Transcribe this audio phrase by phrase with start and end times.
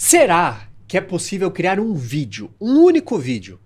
[0.00, 3.58] Será que é possível criar um vídeo, um único vídeo,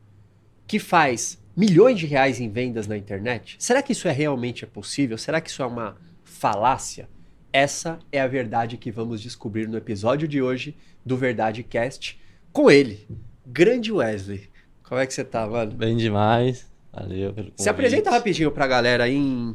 [0.66, 3.56] que faz milhões de reais em vendas na internet?
[3.58, 5.18] Será que isso é realmente é possível?
[5.18, 7.06] Será que isso é uma falácia?
[7.52, 10.74] Essa é a verdade que vamos descobrir no episódio de hoje
[11.04, 12.18] do Verdade Cast
[12.50, 13.06] com ele,
[13.46, 14.48] grande Wesley.
[14.84, 15.72] Como é que você tá, mano?
[15.72, 16.66] Bem demais.
[16.90, 17.62] Valeu pelo convite.
[17.62, 19.54] Se apresenta rapidinho pra galera em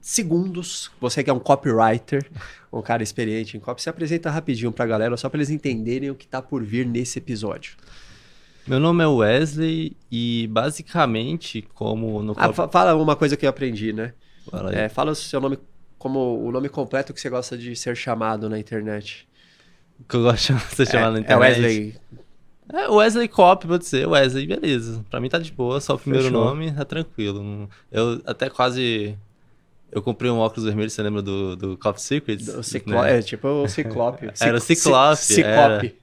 [0.00, 0.90] segundos.
[1.00, 2.28] Você que é um copywriter,
[2.72, 6.14] um cara experiente em copy, se apresenta rapidinho pra galera, só pra eles entenderem o
[6.14, 7.76] que tá por vir nesse episódio.
[8.66, 13.92] Meu nome é Wesley e basicamente, como no Ah, fala uma coisa que eu aprendi,
[13.92, 14.12] né?
[14.50, 14.74] Fala.
[14.74, 15.58] É, fala o seu nome
[15.98, 19.28] como o nome completo que você gosta de ser chamado na internet.
[20.08, 21.60] que eu gosto de ser chamado na é, é internet.
[21.60, 21.94] Wesley.
[22.72, 24.06] É, Wesley Cop, pode ser.
[24.06, 25.04] Wesley, beleza.
[25.10, 26.44] Pra mim tá de boa, só o primeiro Fechou.
[26.44, 27.68] nome, tá tranquilo.
[27.90, 29.18] Eu até quase.
[29.92, 32.46] Eu comprei um óculos vermelho, você lembra do, do Cop Secrets?
[32.48, 32.92] O ciclo...
[32.92, 33.18] Né?
[33.18, 34.30] É tipo o Ciclope.
[34.40, 35.94] Era o Cic- Ciclope, Ci- Ciclope.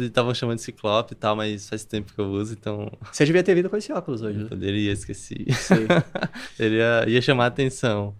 [0.00, 3.24] De, estavam chamando de Ciclope e tal, mas faz tempo que eu uso, então Você
[3.26, 4.46] devia ter vindo com esse óculos hoje, né?
[4.48, 5.46] poderia, esqueci.
[6.58, 8.14] Ele ia, ia chamar a atenção.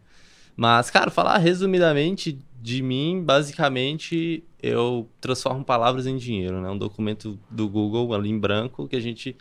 [0.56, 6.70] Mas, cara, falar resumidamente de mim, basicamente, eu transformo palavras em dinheiro, né?
[6.70, 9.36] Um documento do Google ali em branco que a gente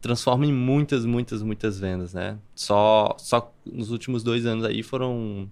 [0.00, 2.38] transforma em muitas, muitas, muitas vendas, né?
[2.54, 5.48] Só, só nos últimos dois anos aí foram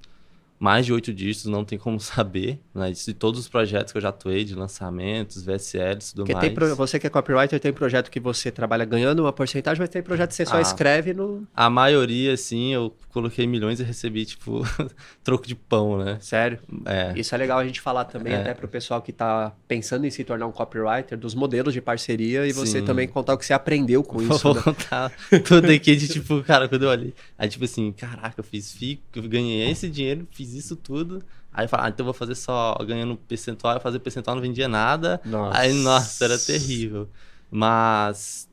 [0.58, 2.90] mais de oito dígitos, não tem como saber, né?
[2.90, 6.44] De todos os projetos que eu já atuei, de lançamentos, VSLs tudo Porque mais.
[6.46, 9.88] tem pro- você que é copywriter, tem projeto que você trabalha ganhando uma porcentagem, mas
[9.88, 10.60] tem projeto que você só Ah.
[10.60, 11.46] escreve no.
[11.54, 14.62] A maioria, assim, eu coloquei milhões e recebi, tipo,
[15.22, 16.18] troco de pão, né?
[16.20, 16.58] Sério.
[16.84, 17.12] É.
[17.16, 18.36] Isso é legal a gente falar também, É.
[18.40, 22.46] até pro pessoal que tá pensando em se tornar um copywriter, dos modelos de parceria
[22.46, 22.84] e você Sim.
[22.84, 24.38] também contar o que você aprendeu com isso.
[24.42, 24.62] Vou né?
[24.62, 25.12] contar
[25.46, 27.14] tudo aqui de tipo, cara, quando eu olhei.
[27.38, 31.22] Aí, tipo assim, caraca, eu fiz FIC, eu ganhei esse dinheiro, fiz isso tudo.
[31.52, 34.42] Aí eu falei, ah, então eu vou fazer só ganhando percentual, eu fazer percentual não
[34.42, 35.20] vendia nada.
[35.24, 35.58] Nossa.
[35.58, 37.08] Aí, nossa, era terrível.
[37.50, 38.48] Mas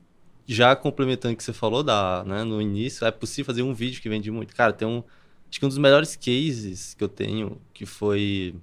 [0.48, 4.02] já complementando o que você falou da, né, no início, é possível fazer um vídeo
[4.02, 4.55] que vende muito.
[4.55, 5.04] Cara, tem um.
[5.50, 8.55] Acho que um dos melhores cases que eu tenho, que foi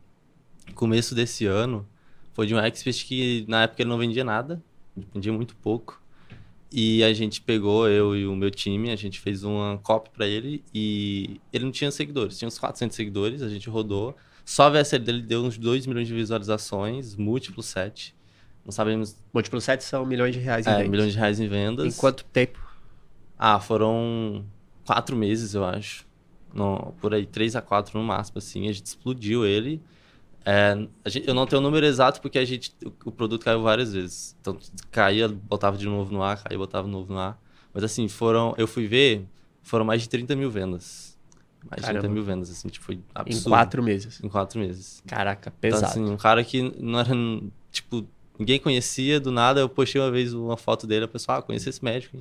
[0.75, 1.87] começo desse ano,
[2.32, 4.62] foi de um expert que na época ele não vendia nada,
[5.15, 6.01] vendia muito pouco.
[6.72, 10.27] E a gente pegou, eu e o meu time, a gente fez uma copy pra
[10.27, 14.16] ele e ele não tinha seguidores, tinha uns 400 seguidores, a gente rodou.
[14.44, 18.15] Só a VSL dele deu uns 2 milhões de visualizações, múltiplo 7.
[18.65, 19.16] Não sabemos.
[19.34, 20.91] Múltiplo 7 são milhões de reais em É, vendas.
[20.91, 21.94] milhões de reais em vendas.
[21.94, 22.59] Em quanto tempo?
[23.39, 24.44] Ah, foram
[24.87, 26.06] quatro meses, eu acho.
[26.54, 28.69] No, por aí, três a quatro no máximo, assim.
[28.69, 29.81] A gente explodiu ele.
[30.44, 30.76] É,
[31.06, 33.92] gente- eu não tenho o número exato porque a gente, o, o produto caiu várias
[33.92, 34.36] vezes.
[34.41, 34.58] Então,
[34.91, 37.41] caía, botava de novo no ar, caía, botava de novo no ar.
[37.72, 38.54] Mas assim, foram.
[38.58, 39.25] Eu fui ver,
[39.62, 41.16] foram mais de 30 mil vendas.
[41.70, 42.00] Mais de Caramba.
[42.00, 43.48] 30 mil vendas, assim, tipo, foi Em absurdo.
[43.50, 44.20] quatro meses.
[44.22, 45.03] Em quatro meses.
[45.06, 45.86] Caraca, Então, pesado.
[45.86, 47.10] assim, um cara que não era,
[47.70, 48.04] tipo,
[48.36, 51.69] ninguém conhecia, do nada eu postei uma vez uma foto dele, a pessoa, ah, conheci
[51.69, 52.19] esse médico,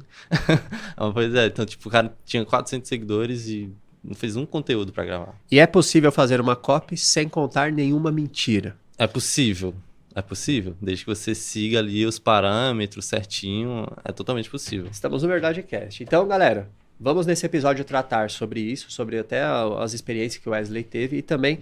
[1.14, 3.72] pois é, então, tipo, o cara tinha 400 seguidores e
[4.04, 5.36] não fez um conteúdo pra gravar.
[5.50, 8.76] E é possível fazer uma copy sem contar nenhuma mentira.
[8.98, 9.74] É possível,
[10.16, 14.88] é possível, desde que você siga ali os parâmetros certinho, é totalmente possível.
[14.92, 16.04] Estamos no Verdade Cast.
[16.04, 16.70] Então, galera,
[17.00, 21.22] vamos nesse episódio tratar sobre isso, sobre até as experiências que o Wesley teve e
[21.22, 21.60] também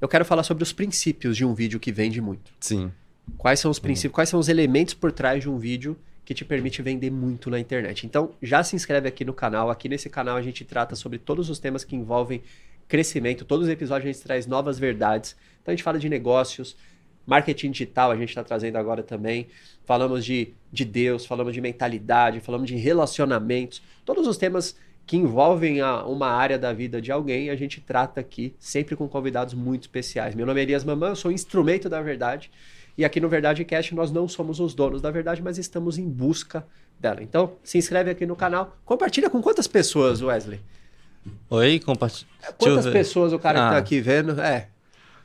[0.00, 2.52] eu quero falar sobre os princípios de um vídeo que vende muito.
[2.60, 2.90] Sim,
[3.36, 6.44] Quais são os princípios, quais são os elementos por trás de um vídeo que te
[6.44, 8.04] permite vender muito na internet.
[8.04, 9.70] Então, já se inscreve aqui no canal.
[9.70, 12.42] Aqui nesse canal a gente trata sobre todos os temas que envolvem
[12.88, 13.44] crescimento.
[13.44, 15.36] Todos os episódios a gente traz novas verdades.
[15.62, 16.76] Então a gente fala de negócios,
[17.24, 19.46] marketing digital, a gente está trazendo agora também.
[19.84, 23.80] Falamos de, de Deus, falamos de mentalidade, falamos de relacionamentos.
[24.04, 24.76] Todos os temas
[25.06, 29.08] que envolvem a- uma área da vida de alguém, a gente trata aqui, sempre com
[29.08, 30.34] convidados muito especiais.
[30.34, 32.50] Meu nome é Elias Mamã, eu sou instrumento da verdade.
[32.98, 36.08] E aqui no Verdade Cast nós não somos os donos da verdade, mas estamos em
[36.08, 36.66] busca
[36.98, 37.22] dela.
[37.22, 38.74] Então, se inscreve aqui no canal.
[38.86, 40.60] Compartilha com quantas pessoas, Wesley?
[41.50, 42.26] Oi, compartilha.
[42.58, 43.78] Quantas pessoas o cara que tá Ah.
[43.78, 44.40] aqui vendo?
[44.40, 44.68] É,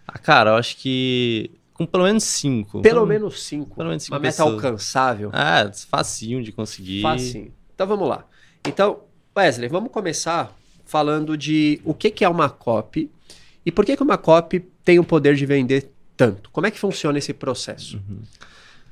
[0.07, 2.81] Ah, cara, eu acho que com pelo menos cinco.
[2.81, 3.75] pelo menos cinco.
[3.77, 4.53] pelo menos cinco Uma meta pessoas.
[4.65, 5.31] alcançável.
[5.33, 7.01] É, facinho de conseguir.
[7.01, 7.53] Facinho.
[7.73, 8.25] Então vamos lá.
[8.67, 8.99] Então,
[9.37, 10.55] Wesley, vamos começar
[10.85, 13.09] falando de o que, que é uma copy
[13.65, 16.49] e por que, que uma copy tem o poder de vender tanto.
[16.49, 18.01] Como é que funciona esse processo?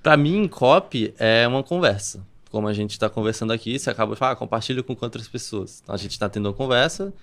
[0.01, 2.25] Pra mim, copy é uma conversa.
[2.49, 5.81] Como a gente está conversando aqui, você acaba de falar, ah, compartilha com quantas pessoas.
[5.83, 7.13] Então a gente está tendo uma conversa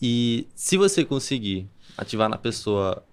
[0.00, 3.04] e se você conseguir ativar na pessoa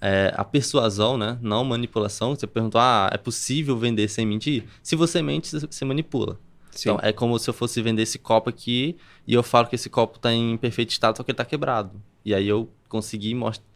[0.00, 1.38] é, a persuasão, né?
[1.40, 2.36] Não manipulação.
[2.36, 4.64] Você perguntou, ah, é possível vender sem mentir?
[4.82, 6.38] Se você mente, você manipula.
[6.78, 6.90] Sim.
[6.90, 8.96] Então é como se eu fosse vender esse copo aqui
[9.26, 12.00] e eu falo que esse copo está em perfeito estado, só que ele está quebrado.
[12.24, 13.66] E aí eu consegui mostrar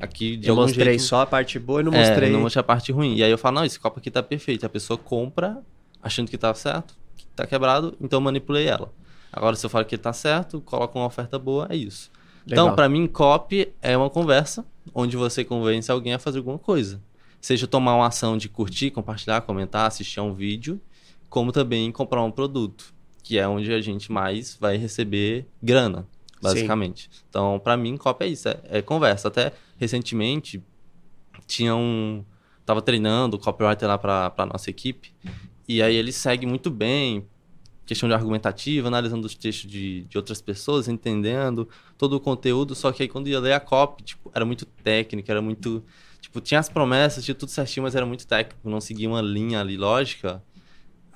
[0.00, 1.02] aqui de eu mostrei jeito...
[1.02, 2.30] só a parte boa e não É, mostrei.
[2.30, 3.14] não mostrei a parte ruim.
[3.14, 4.64] E aí eu falo, não, esse copo aqui tá perfeito.
[4.64, 5.62] A pessoa compra
[6.02, 8.90] achando que tá certo, que tá quebrado, então eu manipulei ela.
[9.30, 12.10] Agora, se eu falo que tá certo, coloco uma oferta boa, é isso.
[12.46, 12.64] Legal.
[12.66, 14.64] Então, para mim, copy é uma conversa
[14.94, 17.02] onde você convence alguém a fazer alguma coisa.
[17.38, 20.80] Seja tomar uma ação de curtir, compartilhar, comentar, assistir a um vídeo,
[21.28, 26.06] como também comprar um produto, que é onde a gente mais vai receber grana,
[26.40, 27.10] basicamente.
[27.28, 29.28] Então, para mim, copy é isso, é, é conversa.
[29.28, 30.62] Até recentemente,
[31.46, 32.24] tinha um...
[32.64, 35.12] Tava treinando o copywriter lá para nossa equipe,
[35.68, 37.24] e aí ele segue muito bem,
[37.84, 42.90] questão de argumentativa, analisando os textos de, de outras pessoas, entendendo todo o conteúdo, só
[42.90, 45.84] que aí quando ia ler a copy, tipo, era muito técnico, era muito...
[46.20, 49.60] Tipo, tinha as promessas, tinha tudo certinho, mas era muito técnico, não seguia uma linha
[49.60, 50.42] ali lógica,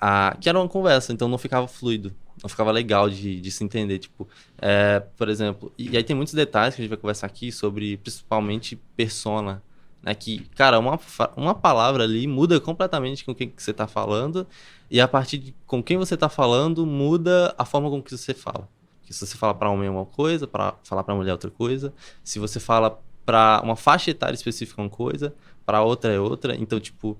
[0.00, 3.62] a, que era uma conversa, então não ficava fluido, não ficava legal de, de se
[3.62, 4.26] entender, tipo,
[4.58, 7.97] é, por exemplo, e, aí tem muitos detalhes que a gente vai conversar aqui sobre,
[7.99, 9.62] principalmente, persona,
[10.02, 10.99] né, que, cara, uma,
[11.37, 14.47] uma palavra ali muda completamente com quem que você tá falando,
[14.91, 18.35] e a partir de com quem você tá falando, muda a forma com que você
[18.35, 18.69] fala.
[19.00, 21.50] Porque se você fala para homem é uma coisa, para falar para mulher é outra
[21.50, 21.93] coisa.
[22.25, 26.56] Se você fala para uma faixa etária específica é uma coisa, para outra é outra.
[26.56, 27.17] Então, tipo,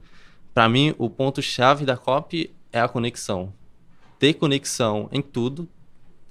[0.53, 3.53] para mim o ponto chave da copy é a conexão.
[4.19, 5.69] Ter conexão em tudo,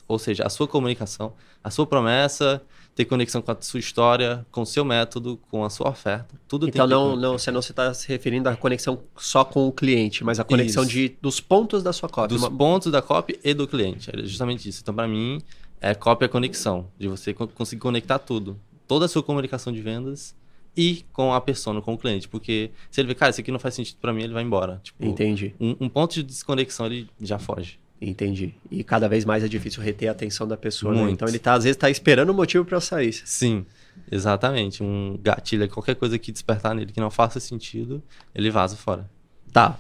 [0.08, 1.34] ou seja, a sua comunicação,
[1.64, 2.62] a sua promessa,
[2.96, 6.36] ter conexão com a sua história, com o seu método, com a sua oferta.
[6.48, 9.72] Tudo Então tem ter não, você não está se referindo à conexão só com o
[9.72, 10.92] cliente, mas a conexão Isso.
[10.92, 12.28] de, dos pontos da sua copy.
[12.30, 14.10] dos Uma- pontos da copy e do cliente.
[14.14, 14.82] É justamente isso.
[14.82, 15.42] Então, para mim,
[15.82, 18.60] é copy é conexão, de você co- conseguir conectar tudo.
[18.88, 20.36] Toda a sua comunicação de vendas
[20.76, 22.28] e com a persona, com o cliente.
[22.28, 24.80] Porque se ele vê, cara, isso aqui não faz sentido para mim, ele vai embora.
[24.84, 27.80] Tipo, Entendi, um, um ponto de desconexão, ele já foge.
[28.02, 28.54] entendi.
[28.72, 31.12] E cada vez mais é difícil reter a atenção da pessoa, né?
[31.12, 33.12] Então ele tá, às vezes tá esperando o motivo para eu sair.
[33.14, 33.66] Sim,
[34.12, 34.82] exatamente.
[34.82, 38.02] Um gatilho, qualquer coisa que despertar nele que não faça sentido,
[38.34, 39.10] ele vaza fora.
[39.52, 39.78] Tá.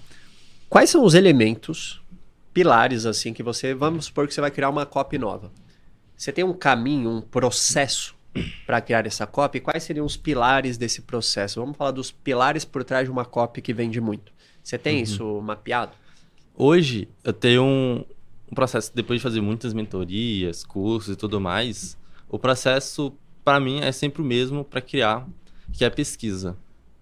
[0.68, 2.01] Quais são os elementos,
[2.53, 3.74] pilares, assim, que você.
[3.74, 5.51] Vamos supor que você vai criar uma copy nova.
[6.18, 8.13] Você tem um caminho, um processo
[8.65, 9.59] para criar essa copy?
[9.59, 11.59] Quais seriam os pilares desse processo?
[11.59, 14.31] Vamos falar dos pilares por trás de uma copy que vende muito.
[14.63, 15.03] Você tem Uhum.
[15.03, 15.93] isso mapeado?
[16.55, 18.05] Hoje, eu tenho um,
[18.51, 21.97] um processo, depois de fazer muitas mentorias, cursos e tudo mais,
[22.29, 25.27] o processo, para mim, é sempre o mesmo para criar,
[25.71, 26.57] que é a pesquisa.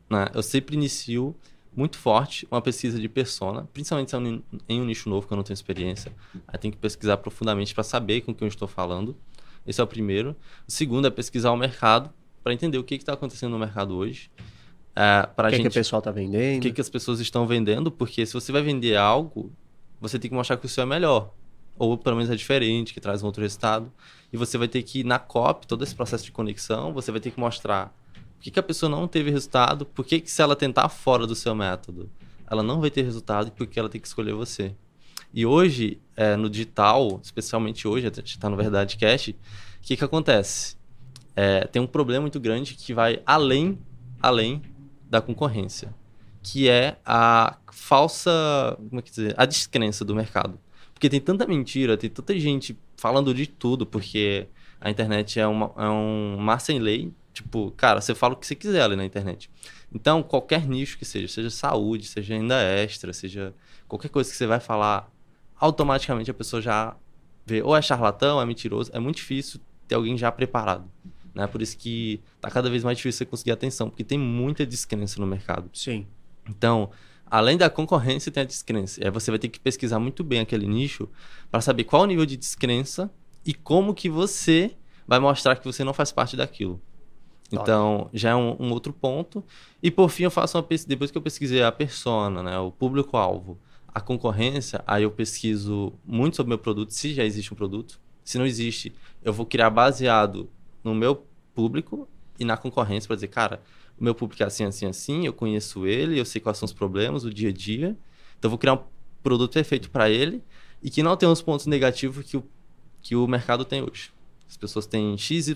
[0.09, 0.27] né?
[0.33, 1.35] Eu sempre inicio
[1.75, 4.19] muito forte uma pesquisa de persona, principalmente é
[4.69, 6.11] em um nicho novo que eu não tenho experiência.
[6.47, 9.15] Aí tem que pesquisar profundamente para saber com quem eu estou falando.
[9.67, 10.35] Esse é o primeiro.
[10.67, 12.09] O segundo é pesquisar o mercado,
[12.43, 14.31] para entender o que está acontecendo no mercado hoje.
[14.95, 16.57] É, para O que, gente que o pessoal tá vendendo?
[16.57, 19.51] o que, que as pessoas estão vendendo, porque se você vai vender algo,
[19.99, 21.33] você tem que mostrar que o seu é melhor.
[21.77, 23.91] Ou pelo menos é diferente, que traz um outro resultado.
[24.33, 27.31] E você vai ter que, na COP, todo esse processo de conexão, você vai ter
[27.31, 27.93] que mostrar
[28.37, 31.27] por que, que a pessoa não teve resultado, por que, que se ela tentar fora
[31.27, 32.09] do seu método,
[32.49, 34.73] ela não vai ter resultado e por que ela tem que escolher você.
[35.33, 39.35] E hoje, é, no digital, especialmente hoje, a gente está no Verdade Cash, o
[39.81, 40.75] que, que acontece?
[41.35, 43.77] É, tem um problema muito grande que vai além,
[44.21, 44.61] além
[45.09, 45.93] da concorrência,
[46.41, 50.59] que é a falsa, como é que dizer, a descrença do mercado.
[50.93, 54.47] Porque tem tanta mentira, tem tanta gente falando de tudo, porque
[54.81, 57.13] a internet é, uma, é um mar sem lei.
[57.31, 59.49] Tipo, cara, você fala o que você quiser ali na internet.
[59.93, 63.53] Então, qualquer nicho que seja, seja saúde, seja renda extra, seja
[63.87, 65.07] qualquer coisa que você vai falar,
[65.59, 66.95] automaticamente a pessoa já
[67.45, 68.91] vê ou é charlatão, é mentiroso.
[68.93, 70.89] É muito difícil ter alguém já preparado.
[71.33, 71.47] Né?
[71.47, 75.19] Por isso que tá cada vez mais difícil você conseguir atenção, porque tem muita descrença
[75.21, 75.69] no mercado.
[75.73, 76.07] Sim.
[76.49, 76.89] Então,
[77.25, 79.01] além da concorrência, tem a descrença.
[79.01, 81.07] E aí você vai ter que pesquisar muito bem aquele nicho
[81.51, 83.11] para saber qual o nível de descrença
[83.45, 84.75] e como que você
[85.07, 86.81] vai mostrar que você não faz parte daquilo.
[87.49, 87.61] Top.
[87.61, 89.43] Então, já é um, um outro ponto.
[89.81, 90.89] E por fim, eu faço uma pesquisa.
[90.89, 93.57] Depois que eu pesquisei a persona, né, o público-alvo,
[93.97, 97.99] a concorrência, aí eu pesquiso muito sobre meu produto, se já existe um produto.
[98.23, 100.47] Se não existe, eu vou criar baseado
[100.83, 101.25] no meu
[101.55, 102.07] público
[102.39, 103.59] e na concorrência para dizer, cara,
[103.99, 106.73] o meu público é assim, assim, assim, eu conheço ele, eu sei quais são os
[106.73, 107.97] problemas, o dia a dia.
[108.37, 108.83] Então, eu vou criar um
[109.23, 110.43] produto perfeito para ele
[110.83, 112.43] e que não tem os pontos negativos que o,
[113.01, 114.11] que o mercado tem hoje.
[114.47, 115.55] As pessoas têm XYZ,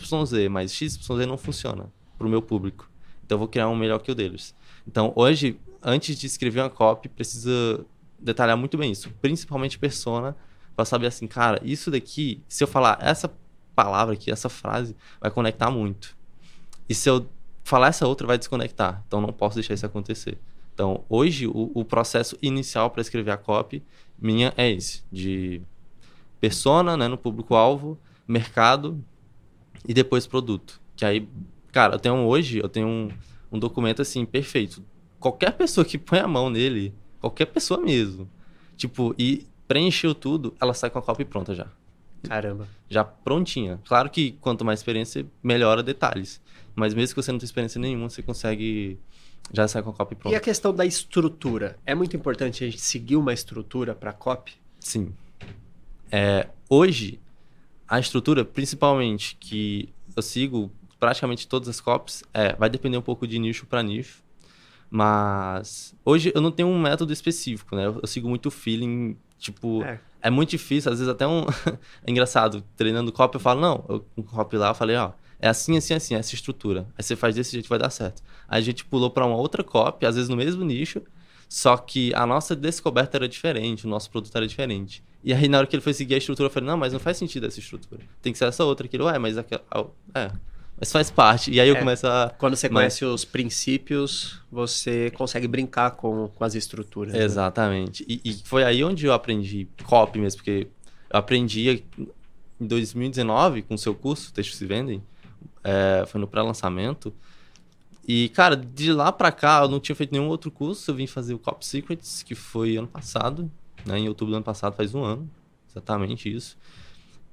[0.49, 2.89] mas XYZ não funciona para o meu público.
[3.23, 4.55] Então, eu vou criar um melhor que o deles.
[4.87, 7.85] Então, hoje, antes de escrever uma copy, precisa
[8.21, 10.35] detalhar muito bem isso, principalmente persona,
[10.75, 13.31] para saber assim, cara, isso daqui, se eu falar essa
[13.75, 16.15] palavra aqui, essa frase, vai conectar muito.
[16.87, 17.27] E se eu
[17.63, 19.03] falar essa outra, vai desconectar.
[19.07, 20.37] Então, não posso deixar isso acontecer.
[20.73, 23.83] Então, hoje, o, o processo inicial para escrever a copy
[24.19, 25.61] minha é esse, de
[26.39, 27.97] persona, né, no público-alvo,
[28.27, 29.03] mercado
[29.87, 30.79] e depois produto.
[30.95, 31.27] Que aí
[31.71, 33.09] Cara, eu tenho hoje, eu tenho um,
[33.51, 34.83] um documento assim, perfeito.
[35.19, 38.29] Qualquer pessoa que põe a mão nele, qualquer pessoa mesmo,
[38.75, 41.67] tipo, e preencheu tudo, ela sai com a cópia pronta já.
[42.23, 42.67] Caramba.
[42.89, 43.79] Já prontinha.
[43.85, 46.41] Claro que quanto mais experiência, melhora detalhes.
[46.75, 48.99] Mas mesmo que você não tenha experiência nenhuma, você consegue
[49.53, 50.35] já sair com a copy pronta.
[50.35, 51.77] E a questão da estrutura?
[51.85, 54.53] É muito importante a gente seguir uma estrutura para copy?
[54.79, 55.13] Sim.
[56.11, 57.19] É, hoje,
[57.87, 63.27] a estrutura, principalmente, que eu sigo praticamente todas as copies, é, vai depender um pouco
[63.27, 64.23] de nicho para nicho.
[64.93, 67.85] Mas hoje eu não tenho um método específico, né?
[67.85, 69.97] Eu, eu sigo muito feeling, tipo, é.
[70.21, 70.29] é.
[70.29, 71.45] muito difícil, às vezes até um
[72.05, 75.47] é engraçado, treinando copy eu falo, não, eu, um copy lá, eu falei, ó, é
[75.47, 76.85] assim, assim, assim, essa estrutura.
[76.97, 78.21] Aí você faz desse jeito vai dar certo.
[78.49, 81.01] Aí a gente pulou para uma outra copy, às vezes no mesmo nicho,
[81.47, 85.01] só que a nossa descoberta era diferente, o nosso produto era diferente.
[85.23, 86.99] E aí na hora que ele foi seguir a estrutura, eu falei, não, mas não
[86.99, 88.01] faz sentido essa estrutura.
[88.21, 88.87] Tem que ser essa outra.
[88.87, 89.63] Aquilo, ué, mas aquela...
[90.13, 90.31] É,
[90.81, 91.51] mas faz parte.
[91.51, 92.33] E aí eu é, começo a...
[92.39, 92.73] Quando você mas...
[92.73, 97.13] conhece os princípios, você consegue brincar com, com as estruturas.
[97.13, 97.23] Né?
[97.23, 98.01] Exatamente.
[98.01, 98.19] Né?
[98.25, 100.67] E, e, foi aí onde eu aprendi copy mesmo, porque
[101.07, 101.83] eu aprendi
[102.59, 105.03] em 2019 com o seu curso, Textos se Vendem,
[105.63, 107.13] é, foi no pré-lançamento.
[108.07, 110.89] E, cara, de lá pra cá eu não tinha feito nenhum outro curso.
[110.89, 113.51] Eu vim fazer o Cop Secrets, que foi ano passado,
[113.85, 113.99] né?
[113.99, 115.29] Em outubro do ano passado, faz um ano.
[115.69, 116.57] Exatamente isso.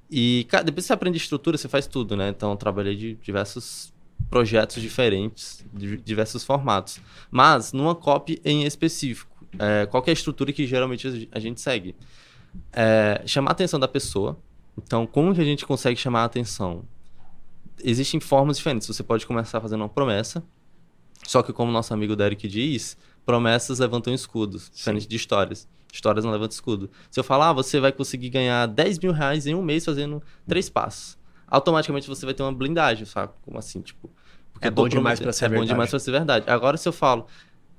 [0.09, 2.29] E, cara, depois que você aprende estrutura, você faz tudo, né?
[2.29, 3.93] Então, eu trabalhei de diversos
[4.29, 6.99] projetos diferentes, de diversos formatos.
[7.29, 11.95] Mas, numa copy em específico, é, qual é a estrutura que geralmente a gente segue?
[12.73, 14.37] É, chamar a atenção da pessoa.
[14.77, 16.85] Então, como que a gente consegue chamar a atenção?
[17.83, 18.87] existem formas diferentes.
[18.87, 20.43] Você pode começar fazendo uma promessa,
[21.25, 25.67] só que como nosso amigo Derek diz, promessas levantam escudos, diferente de histórias.
[25.91, 26.89] Histórias não levantam escudo.
[27.09, 30.21] Se eu falar, ah, você vai conseguir ganhar 10 mil reais em um mês fazendo
[30.47, 31.17] três passos.
[31.47, 33.33] Automaticamente você vai ter uma blindagem, sabe?
[33.41, 34.09] Como assim, tipo...
[34.53, 35.63] Porque é bom demais para ser é verdade.
[35.63, 36.49] É bom demais para ser verdade.
[36.49, 37.25] Agora, se eu falo,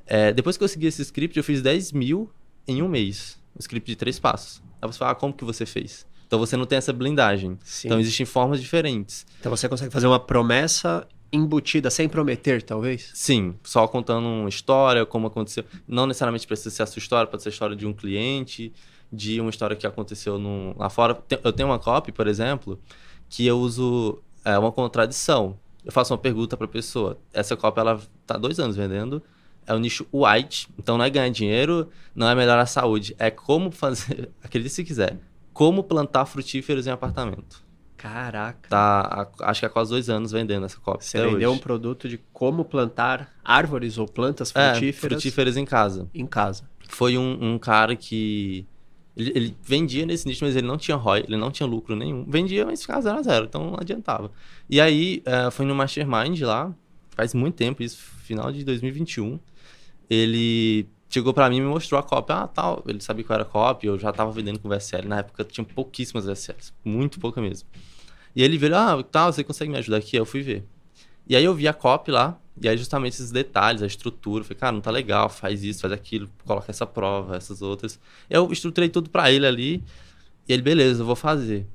[0.06, 2.30] é, depois que eu segui esse script, eu fiz 10 mil
[2.66, 3.38] em um mês.
[3.54, 4.62] Um script de três passos.
[4.80, 6.06] Aí você fala, ah, como que você fez?
[6.26, 7.58] Então você não tem essa blindagem.
[7.62, 7.88] Sim.
[7.88, 9.26] Então existem formas diferentes.
[9.40, 13.10] Então você consegue fazer uma promessa embutida sem prometer, talvez?
[13.14, 15.64] Sim, só contando uma história, como aconteceu.
[15.86, 18.72] Não necessariamente precisa ser a sua história, pode ser a história de um cliente,
[19.12, 20.40] de uma história que aconteceu
[20.76, 21.20] lá fora.
[21.42, 22.80] Eu tenho uma copy, por exemplo,
[23.28, 25.58] que eu uso é, uma contradição.
[25.84, 27.18] Eu faço uma pergunta para a pessoa.
[27.32, 29.22] Essa copy ela tá dois anos vendendo.
[29.66, 33.30] É o nicho white, então não é ganhar dinheiro, não é melhorar a saúde, é
[33.30, 35.18] como fazer, acredite se quiser,
[35.52, 37.62] como plantar frutíferos em apartamento.
[38.00, 38.66] Caraca.
[38.66, 41.06] Tá, acho que há quase dois anos vendendo essa cópia.
[41.06, 41.58] Você vendeu hoje.
[41.58, 44.96] um produto de como plantar árvores ou plantas frutíferas?
[44.96, 46.08] É, frutíferas em casa.
[46.14, 46.64] Em casa.
[46.88, 48.66] Foi um, um cara que.
[49.14, 52.24] Ele, ele, vendia nesse nicho, mas ele não tinha ROI, ele não tinha lucro nenhum.
[52.26, 54.30] Vendia, mas ficava zero a zero, então não adiantava.
[54.68, 56.74] E aí, é, foi no Mastermind lá,
[57.10, 59.38] faz muito tempo, isso, final de 2021.
[60.08, 62.36] Ele chegou para mim e me mostrou a cópia.
[62.36, 62.82] Ah, tal.
[62.86, 65.06] Ele sabia que eu era cópia, eu já tava vendendo com VSL.
[65.06, 67.68] Na época tinha pouquíssimas VSLs, muito pouca mesmo.
[68.34, 70.16] E ele veio, ah, tal, você consegue me ajudar aqui?
[70.16, 70.64] Eu fui ver.
[71.26, 74.58] E aí eu vi a copy lá, e aí justamente esses detalhes, a estrutura, falei,
[74.58, 77.98] cara, não tá legal, faz isso, faz aquilo, coloca essa prova, essas outras.
[78.28, 79.82] Eu estruturei tudo para ele ali,
[80.48, 81.66] e ele, beleza, eu vou fazer.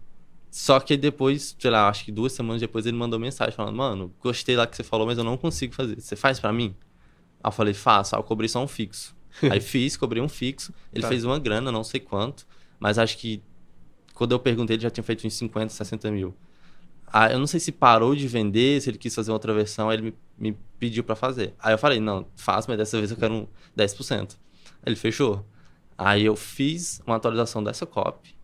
[0.52, 4.14] Só que depois, sei lá, acho que duas semanas depois ele mandou mensagem falando, mano,
[4.22, 6.00] gostei lá que você falou, mas eu não consigo fazer.
[6.00, 6.74] Você faz para mim?
[7.44, 8.16] Aí eu falei, faça.
[8.16, 9.14] Aí eu cobrei só um fixo.
[9.52, 10.74] Aí fiz, cobrei um fixo.
[10.94, 11.10] Ele tá.
[11.10, 12.48] fez uma grana, não sei quanto.
[12.80, 13.44] Mas acho que
[14.14, 16.34] quando eu perguntei, ele já tinha feito uns 50, 60 mil.
[17.18, 20.02] Ah, eu não sei se parou de vender, se ele quis fazer outra versão, ele
[20.02, 21.54] me, me pediu para fazer.
[21.58, 24.36] Aí eu falei, não, faz, mas dessa vez eu quero um 10%.
[24.86, 25.46] Ele fechou.
[25.98, 28.36] Aí eu fiz uma atualização dessa copy.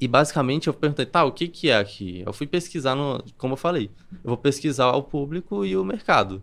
[0.00, 2.24] E basicamente eu perguntei, tá, o que que é aqui?
[2.26, 3.92] Eu fui pesquisar no, como eu falei,
[4.24, 6.42] eu vou pesquisar o público e o mercado.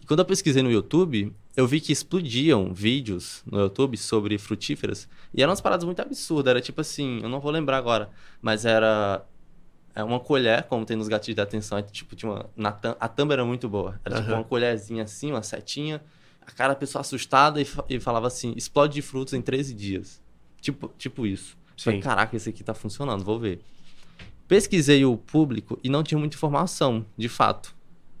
[0.00, 5.06] E quando eu pesquisei no YouTube, eu vi que explodiam vídeos no YouTube sobre frutíferas.
[5.34, 6.52] E eram umas paradas muito absurdas.
[6.52, 8.08] Era tipo assim, eu não vou lembrar agora,
[8.40, 9.26] mas era
[9.94, 12.68] é uma colher, como tem nos gatilhos de atenção, é, tipo, tinha uma, na,
[12.98, 14.00] a tampa era muito boa.
[14.04, 14.22] Era uhum.
[14.22, 16.00] tipo uma colherzinha assim, uma setinha,
[16.40, 20.22] a cara da pessoa assustada e, e falava assim: explode de frutos em 13 dias.
[20.60, 21.58] Tipo, tipo isso.
[21.76, 21.84] Sim.
[21.84, 23.60] Falei, caraca, esse aqui tá funcionando, vou ver.
[24.46, 27.74] Pesquisei o público e não tinha muita informação, de fato.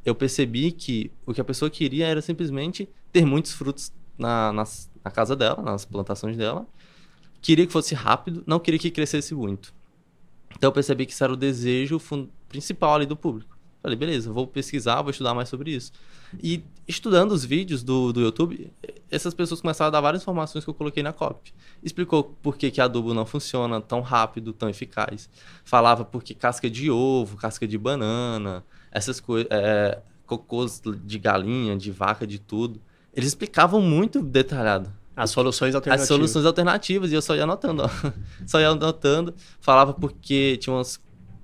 [0.04, 4.64] Eu percebi que o que a pessoa queria era simplesmente ter muitos frutos na, na,
[5.04, 6.66] na casa dela, nas plantações dela.
[7.42, 9.74] Queria que fosse rápido, não queria que crescesse muito.
[10.60, 11.98] Então eu percebi que isso era o desejo
[12.46, 13.56] principal ali do público.
[13.82, 15.90] Falei, beleza, vou pesquisar, vou estudar mais sobre isso.
[16.42, 18.70] E estudando os vídeos do, do YouTube,
[19.10, 21.54] essas pessoas começaram a dar várias informações que eu coloquei na copy.
[21.82, 25.30] Explicou por que, que adubo não funciona tão rápido, tão eficaz.
[25.64, 28.62] Falava por que casca de ovo, casca de banana,
[28.92, 29.48] essas coisas.
[29.50, 32.82] É, cocôs de galinha, de vaca, de tudo.
[33.14, 34.92] Eles explicavam muito detalhado.
[35.16, 36.02] As soluções alternativas.
[36.02, 37.88] As soluções alternativas, e eu só ia anotando, ó.
[38.46, 39.34] Só ia anotando.
[39.60, 41.00] Falava porque tinha uns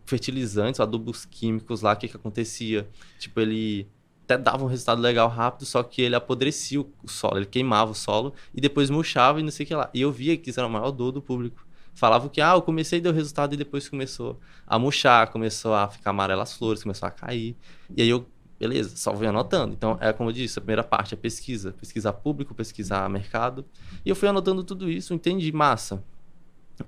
[0.06, 2.88] fertilizantes, adubos químicos lá, o que que acontecia?
[3.18, 3.88] Tipo, ele
[4.24, 7.94] até dava um resultado legal rápido, só que ele apodrecia o solo, ele queimava o
[7.94, 9.90] solo e depois murchava e não sei o que lá.
[9.94, 11.64] E eu via que isso era a maior dor do público.
[11.94, 16.10] Falava que, ah, eu comecei, deu resultado e depois começou a murchar, começou a ficar
[16.10, 17.56] amarela as flores, começou a cair.
[17.96, 18.26] E aí eu
[18.58, 19.74] beleza, só vou anotando.
[19.74, 21.72] Então, é como eu disse, a primeira parte é pesquisa.
[21.78, 23.64] Pesquisar público, pesquisar mercado.
[24.04, 26.02] E eu fui anotando tudo isso, entendi, massa.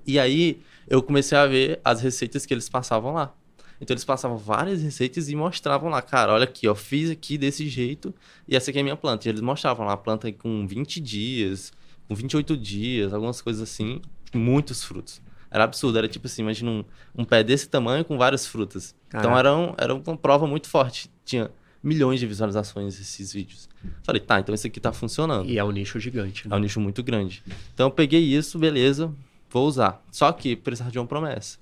[0.05, 3.33] E aí, eu comecei a ver as receitas que eles passavam lá.
[3.81, 7.67] Então, eles passavam várias receitas e mostravam lá, cara, olha aqui, ó, fiz aqui desse
[7.69, 8.13] jeito
[8.47, 9.27] e essa aqui é a minha planta.
[9.27, 11.71] E eles mostravam lá a planta com 20 dias,
[12.07, 14.01] com 28 dias, algumas coisas assim,
[14.33, 15.21] muitos frutos.
[15.51, 16.83] Era absurdo, era tipo assim, imagina um,
[17.15, 18.93] um pé desse tamanho com várias frutas.
[19.07, 21.09] Então, era, um, era uma prova muito forte.
[21.23, 21.49] Tinha
[21.81, 23.69] milhões de visualizações esses vídeos.
[24.03, 25.49] Falei, tá, então isso aqui tá funcionando.
[25.49, 26.55] E é um nicho gigante, né?
[26.55, 27.43] É um nicho muito grande.
[27.73, 29.13] Então eu peguei isso, beleza,
[29.49, 30.03] vou usar.
[30.11, 31.57] Só que precisava de uma promessa.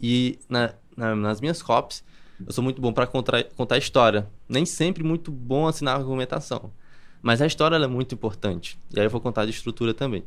[0.00, 2.04] E na, na, nas minhas copies,
[2.46, 4.28] eu sou muito bom para contar, contar história.
[4.48, 6.72] Nem sempre muito bom assim na argumentação.
[7.22, 8.78] Mas a história é muito importante.
[8.94, 10.24] E aí eu vou contar de estrutura também.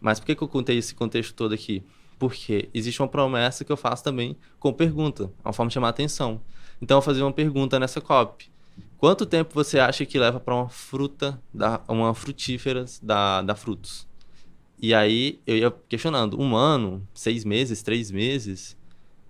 [0.00, 1.82] Mas por que, que eu contei esse contexto todo aqui?
[2.18, 5.32] Porque existe uma promessa que eu faço também com pergunta.
[5.42, 6.40] É uma forma de chamar a atenção.
[6.80, 8.52] Então eu fazer uma pergunta nessa copy.
[8.98, 14.06] Quanto tempo você acha que leva para uma fruta, da, uma frutífera da, da frutos?
[14.78, 18.76] E aí eu ia questionando, um ano, seis meses, três meses?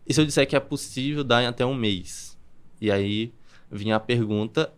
[0.07, 2.39] E se eu disser que é possível dar em até um mês?
[2.81, 3.33] E aí
[3.71, 4.73] vinha a pergunta,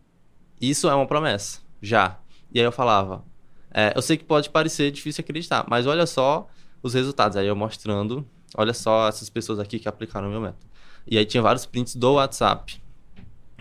[0.60, 2.18] isso é uma promessa, já.
[2.52, 3.24] E aí eu falava,
[3.70, 6.48] é, eu sei que pode parecer difícil acreditar, mas olha só
[6.82, 7.36] os resultados.
[7.36, 10.64] Aí eu mostrando, olha só essas pessoas aqui que aplicaram o meu método.
[11.06, 12.80] E aí tinha vários prints do WhatsApp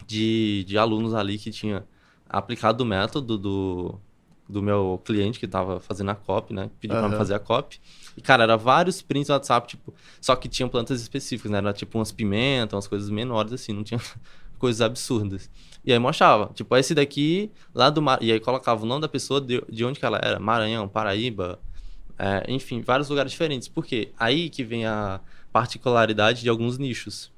[0.07, 1.85] de, de alunos ali que tinha
[2.27, 3.99] aplicado o método do,
[4.47, 6.69] do meu cliente que estava fazendo a copy, né?
[6.79, 7.09] Pediu uhum.
[7.09, 7.79] para fazer a copy.
[8.15, 11.57] E, cara, era vários prints do WhatsApp, tipo, só que tinham plantas específicas, né?
[11.57, 13.99] Era tipo umas pimentas, umas coisas menores, assim, não tinha
[14.57, 15.49] coisas absurdas.
[15.83, 18.17] E aí mostrava, tipo, esse daqui, lá do Mar...
[18.21, 21.59] E aí colocava o nome da pessoa, de, de onde que ela era, Maranhão, Paraíba,
[22.17, 23.67] é, enfim, vários lugares diferentes.
[23.67, 24.11] Por quê?
[24.17, 25.19] Aí que vem a
[25.51, 27.31] particularidade de alguns nichos.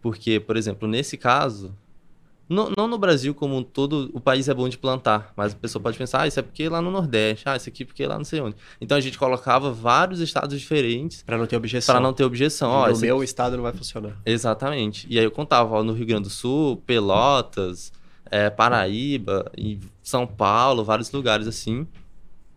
[0.00, 1.74] Porque, por exemplo, nesse caso,
[2.48, 5.56] não, não, no Brasil como um todo, o país é bom de plantar, mas a
[5.56, 8.16] pessoa pode pensar, ah, isso é porque lá no Nordeste, ah, isso aqui porque lá
[8.16, 8.56] não sei onde.
[8.80, 11.22] Então a gente colocava vários estados diferentes.
[11.22, 11.94] Para não ter objeção.
[11.94, 12.70] Para não ter objeção.
[12.70, 14.16] Ó, no meu estado não vai funcionar.
[14.24, 15.06] Exatamente.
[15.10, 17.92] E aí eu contava, ó, no Rio Grande do Sul, Pelotas,
[18.30, 19.50] é, Paraíba,
[20.02, 21.86] São Paulo, vários lugares assim.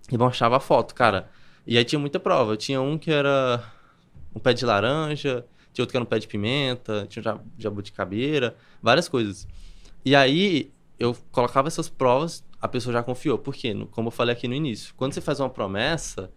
[0.10, 1.30] E mostrava a foto, cara.
[1.68, 2.56] E aí tinha muita prova.
[2.56, 3.62] Tinha um que era
[4.34, 9.08] um pé de laranja, tinha outro que era um pé de pimenta, tinha jabuticabeira, várias
[9.08, 9.48] coisas.
[10.04, 13.38] E aí eu colocava essas provas, a pessoa já confiou.
[13.38, 13.74] Por quê?
[13.92, 16.32] Como eu falei aqui no início, quando você faz uma promessa,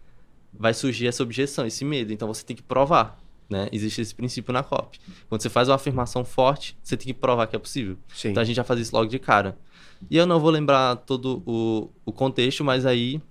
[0.51, 2.11] vai surgir essa objeção, esse medo.
[2.11, 3.19] Então você tem que provar.
[3.47, 3.69] Né?
[3.71, 4.99] Existe esse princípio na COP.
[5.29, 7.97] Quando você faz uma afirmação forte, você tem que provar que é possível.
[8.13, 8.29] Sim.
[8.29, 9.55] Então a gente já faz isso logo de cara.
[10.09, 13.21] E eu não vou lembrar todo o, o contexto, mas aí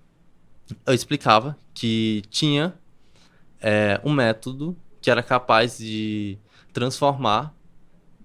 [0.86, 2.74] eu explicava que tinha
[3.60, 6.38] é, um método que era capaz de
[6.72, 7.54] transformar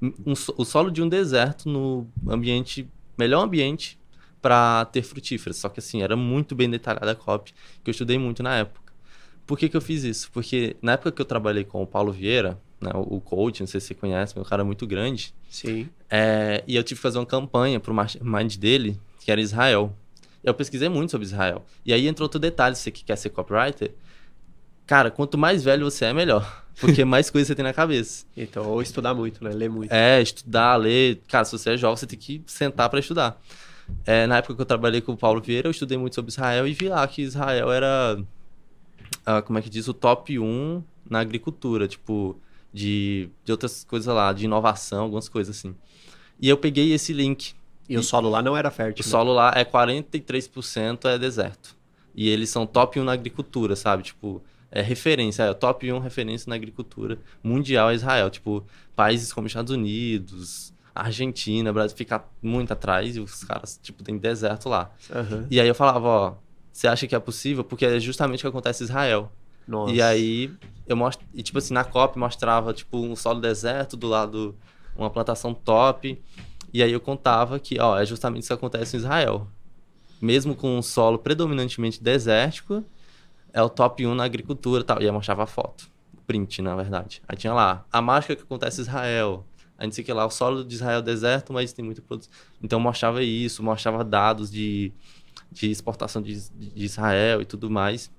[0.01, 3.99] um, o solo de um deserto no ambiente melhor ambiente
[4.41, 5.57] para ter frutíferas.
[5.57, 8.93] Só que assim, era muito bem detalhada a copy, que eu estudei muito na época.
[9.45, 10.31] Por que, que eu fiz isso?
[10.31, 13.81] Porque na época que eu trabalhei com o Paulo Vieira, né, o coach, não sei
[13.81, 15.33] se você conhece, meu cara é muito grande.
[15.49, 15.89] Sim.
[16.09, 19.93] É, e eu tive que fazer uma campanha para o mind dele, que era Israel.
[20.41, 21.65] Eu pesquisei muito sobre Israel.
[21.85, 23.91] E aí entrou outro detalhe, você que quer ser copywriter,
[24.89, 26.65] Cara, quanto mais velho você é, melhor.
[26.81, 28.25] Porque mais coisas você tem na cabeça.
[28.35, 29.51] Então, ou estudar muito, né?
[29.51, 29.91] Ler muito.
[29.91, 31.21] É, estudar, ler.
[31.27, 33.39] Cara, se você é jovem, você tem que sentar para estudar.
[34.03, 36.67] É, na época que eu trabalhei com o Paulo Vieira, eu estudei muito sobre Israel
[36.67, 38.19] e vi lá que Israel era,
[39.27, 42.35] ah, como é que diz, o top 1 na agricultura, tipo,
[42.73, 45.75] de, de outras coisas lá, de inovação, algumas coisas assim.
[46.41, 47.53] E eu peguei esse link.
[47.87, 49.03] E, e o solo lá não era fértil?
[49.03, 49.11] O né?
[49.11, 51.77] solo lá é 43% é deserto.
[52.15, 54.01] E eles são top 1 na agricultura, sabe?
[54.01, 58.29] Tipo, é referência, é top 1 referência na agricultura mundial é Israel.
[58.29, 64.17] Tipo, países como Estados Unidos, Argentina, Brasil fica muito atrás e os caras, tipo, tem
[64.17, 64.91] deserto lá.
[65.09, 65.47] Uhum.
[65.49, 66.33] E aí eu falava, ó,
[66.71, 67.63] você acha que é possível?
[67.63, 69.31] Porque é justamente o que acontece em Israel.
[69.67, 69.93] Nossa.
[69.93, 70.51] E aí
[70.87, 74.55] eu mostro, e tipo assim, na COP mostrava tipo um solo deserto do lado
[74.95, 76.21] uma plantação top.
[76.73, 79.47] E aí eu contava que, ó, é justamente isso que acontece em Israel.
[80.21, 82.83] Mesmo com um solo predominantemente desértico,
[83.53, 85.01] é o top 1 na agricultura e tal.
[85.01, 85.89] E aí mostrava a foto.
[86.27, 87.21] Print, na verdade.
[87.27, 89.45] Aí tinha lá, a mágica que acontece em Israel.
[89.77, 92.31] a gente sei que lá, o solo de Israel é deserto, mas tem muita produção.
[92.61, 94.91] Então mostrava isso, mostrava dados de,
[95.51, 98.11] de exportação de, de Israel e tudo mais.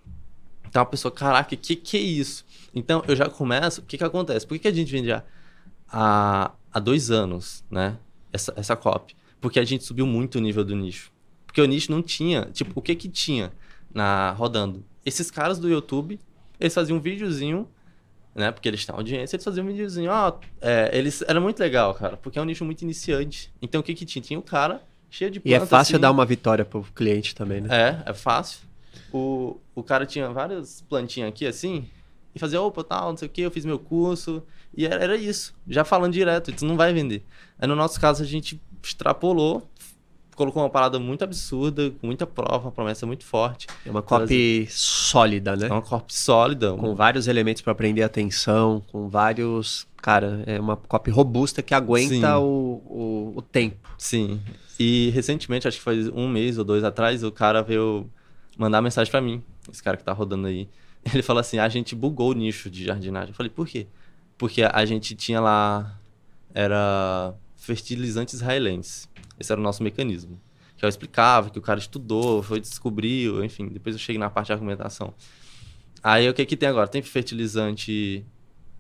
[0.68, 2.44] Então a pessoa, caraca, que que é isso?
[2.74, 4.46] Então eu já começo, o que que acontece?
[4.46, 7.98] Por que, que a gente vende há, há dois anos, né?
[8.32, 9.16] Essa, essa copy?
[9.40, 11.12] Porque a gente subiu muito o nível do nicho.
[11.46, 13.52] Porque o nicho não tinha, tipo, o que que tinha
[13.92, 14.84] na rodando?
[15.04, 16.20] Esses caras do YouTube,
[16.58, 17.68] eles faziam um videozinho,
[18.34, 18.50] né?
[18.50, 22.16] Porque eles têm audiência, eles faziam um videozinho, ó, é, eles era muito legal, cara,
[22.16, 23.52] porque é um nicho muito iniciante.
[23.60, 24.22] Então o que que tinha?
[24.22, 27.34] Tinha o cara cheio de planta, E é fácil assim, dar uma vitória pro cliente
[27.34, 28.00] também, né?
[28.06, 28.60] É, é fácil.
[29.12, 31.88] O, o cara tinha várias plantinhas aqui assim,
[32.34, 34.42] e fazia, opa, tal, não sei o que, eu fiz meu curso.
[34.76, 37.24] E era, era isso, já falando direto, isso não vai vender.
[37.58, 39.68] Aí no nosso caso a gente extrapolou,
[40.40, 43.66] colocou uma parada muito absurda, com muita prova, uma promessa muito forte.
[43.84, 45.66] É uma copy sólida, né?
[45.66, 46.72] É uma copy sólida.
[46.72, 49.86] Com vários elementos para prender atenção, com vários.
[49.98, 53.90] Cara, é uma copy robusta que aguenta o, o, o, tempo.
[53.98, 54.40] Sim.
[54.78, 58.08] E recentemente, acho que foi um mês ou dois atrás, o cara veio
[58.56, 60.66] mandar mensagem para mim, esse cara que tá rodando aí.
[61.12, 63.28] Ele falou assim: a gente bugou o nicho de jardinagem.
[63.28, 63.86] Eu falei, por quê?
[64.38, 65.98] Porque a gente tinha lá.
[66.54, 69.06] Era fertilizantes israelenses.
[69.40, 70.38] Esse era o nosso mecanismo.
[70.76, 73.68] Que eu explicava, que o cara estudou, foi descobriu, enfim.
[73.68, 75.14] Depois eu cheguei na parte de argumentação.
[76.02, 76.86] Aí o que que tem agora?
[76.86, 78.24] Tem fertilizante.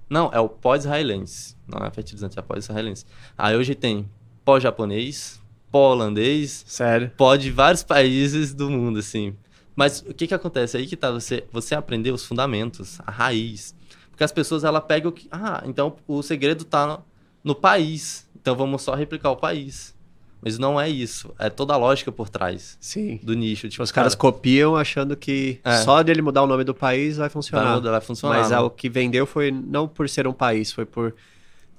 [0.08, 1.56] Não, é o pós-israelense.
[1.66, 3.04] Não é fertilizante, é pós-israelense.
[3.36, 4.08] Aí hoje tem
[4.44, 6.64] pós-japonês, pó-holandês.
[6.66, 7.10] Sério?
[7.16, 9.34] Pó de vários países do mundo, assim.
[9.76, 10.76] Mas o que que acontece?
[10.76, 13.74] Aí que tá, você, você aprender os fundamentos, a raiz.
[14.10, 15.28] Porque as pessoas, ela pegam o que...
[15.30, 17.04] Ah, então o segredo tá no,
[17.44, 18.28] no país.
[18.34, 19.94] Então vamos só replicar o país.
[20.42, 21.34] Mas não é isso.
[21.38, 23.20] É toda a lógica por trás Sim.
[23.22, 23.68] do nicho.
[23.68, 24.32] Tipo, Os caras cara...
[24.32, 25.78] copiam achando que é.
[25.78, 27.64] só de ele mudar o nome do país vai funcionar.
[27.64, 28.38] Vai, mudar, vai funcionar.
[28.38, 31.14] Mas é, o que vendeu foi não por ser um país, foi por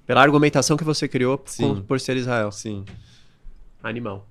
[0.06, 2.52] pela argumentação que você criou por, por ser Israel.
[2.52, 2.86] Sim.
[3.82, 4.28] Animal.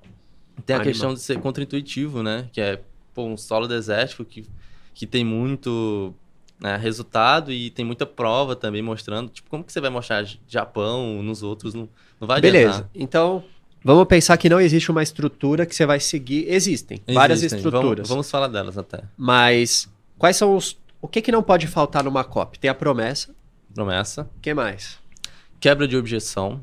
[0.65, 0.93] Tem a Animal.
[0.93, 2.49] questão de ser contraintuitivo, né?
[2.53, 2.81] Que é
[3.15, 4.47] pô, um solo desértico que,
[4.95, 6.15] que tem muito
[6.61, 9.31] né, resultado e tem muita prova também mostrando.
[9.31, 11.75] Tipo, como que você vai mostrar Japão nos outros?
[11.75, 11.89] Não,
[12.21, 12.69] não vai Beleza.
[12.69, 12.91] Adiantar.
[12.95, 13.45] Então,
[13.83, 16.45] Vamos pensar que não existe uma estrutura que você vai seguir.
[16.49, 17.15] Existem, Existem.
[17.15, 17.83] várias estruturas.
[17.83, 19.03] Vamos, vamos, falar delas até.
[19.17, 19.89] Mas
[20.19, 20.79] quais são os.
[21.01, 22.59] O que, que não pode faltar numa copy?
[22.59, 23.35] Tem a promessa.
[23.75, 24.29] Promessa.
[24.37, 24.99] O que mais?
[25.59, 26.61] Quebra de objeção.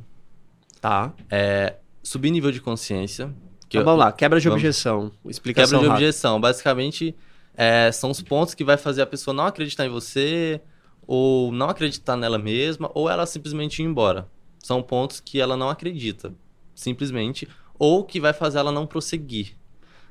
[0.80, 1.12] Tá.
[1.30, 3.34] É, subir nível de consciência.
[3.68, 5.12] Então, eu, vamos lá, quebra de vamos, objeção.
[5.26, 6.40] Explicação Quebra de objeção.
[6.40, 7.16] Basicamente,
[7.56, 10.62] é, são os pontos que vai fazer a pessoa não acreditar em você,
[11.06, 14.28] ou não acreditar nela mesma, ou ela simplesmente ir embora.
[14.64, 16.32] São pontos que ela não acredita
[16.78, 19.56] simplesmente, ou que vai fazer ela não prosseguir.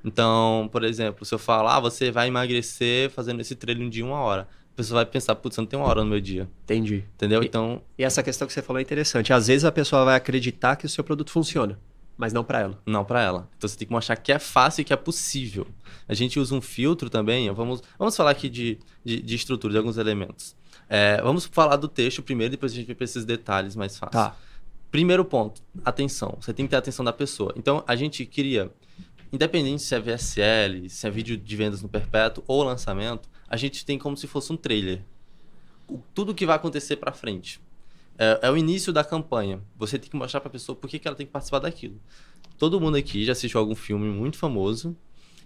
[0.04, 4.18] Então, por exemplo, se eu falar, ah, você vai emagrecer fazendo esse treino de uma
[4.18, 4.42] hora.
[4.72, 6.48] A pessoa vai pensar, putz, eu não tenho uma hora no meu dia.
[6.64, 7.04] Entendi.
[7.14, 7.42] Entendeu?
[7.42, 7.80] E, então.
[7.96, 9.32] E essa questão que você falou é interessante.
[9.32, 11.78] Às vezes a pessoa vai acreditar que o seu produto funciona,
[12.16, 12.82] mas não para ela.
[12.84, 13.48] Não para ela.
[13.56, 15.66] Então você tem que mostrar que é fácil e que é possível.
[16.06, 17.50] A gente usa um filtro também.
[17.52, 20.54] Vamos, vamos falar aqui de, de, de estrutura, de alguns elementos.
[20.88, 24.24] É, vamos falar do texto primeiro, depois a gente vai para esses detalhes mais fáceis.
[24.24, 24.36] Tá.
[24.96, 26.38] Primeiro ponto, atenção.
[26.40, 27.52] Você tem que ter atenção da pessoa.
[27.54, 28.72] Então, a gente cria,
[29.30, 33.84] independente se é VSL, se é vídeo de vendas no perpétuo ou lançamento, a gente
[33.84, 35.02] tem como se fosse um trailer.
[36.14, 37.60] Tudo que vai acontecer para frente.
[38.16, 39.60] É, é, o início da campanha.
[39.76, 42.00] Você tem que mostrar para a pessoa por que, que ela tem que participar daquilo.
[42.56, 44.96] Todo mundo aqui já assistiu algum filme muito famoso.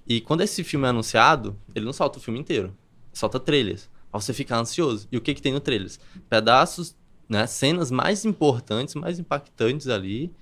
[0.07, 2.73] E quando esse filme é anunciado, ele não solta o filme inteiro.
[3.13, 3.91] Solta trailers.
[4.13, 5.09] Pra você ficar ansioso.
[5.11, 5.99] E o que, que tem no trailers?
[6.29, 6.95] Pedaços
[7.31, 10.33] né, cenas mais importantes, mais impactantes ali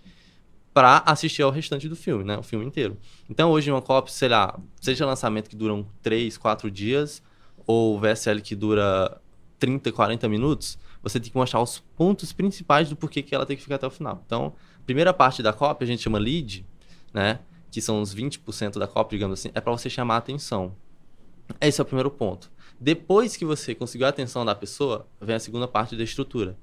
[0.72, 2.96] para assistir ao restante do filme, né, o filme inteiro.
[3.28, 7.22] Então hoje uma cópia, sei lá, seja lançamento que duram 3, 4 dias
[7.66, 9.20] ou VSL que dura
[9.58, 13.56] 30, 40 minutos, você tem que mostrar os pontos principais do porquê que ela tem
[13.56, 14.22] que ficar até o final.
[14.24, 16.64] Então, a primeira parte da cópia a gente chama lead,
[17.12, 20.74] né, que são os 20% da cópia, digamos assim, é para você chamar a atenção.
[21.60, 22.50] Esse é o primeiro ponto.
[22.80, 26.56] Depois que você conseguiu a atenção da pessoa, vem a segunda parte da estrutura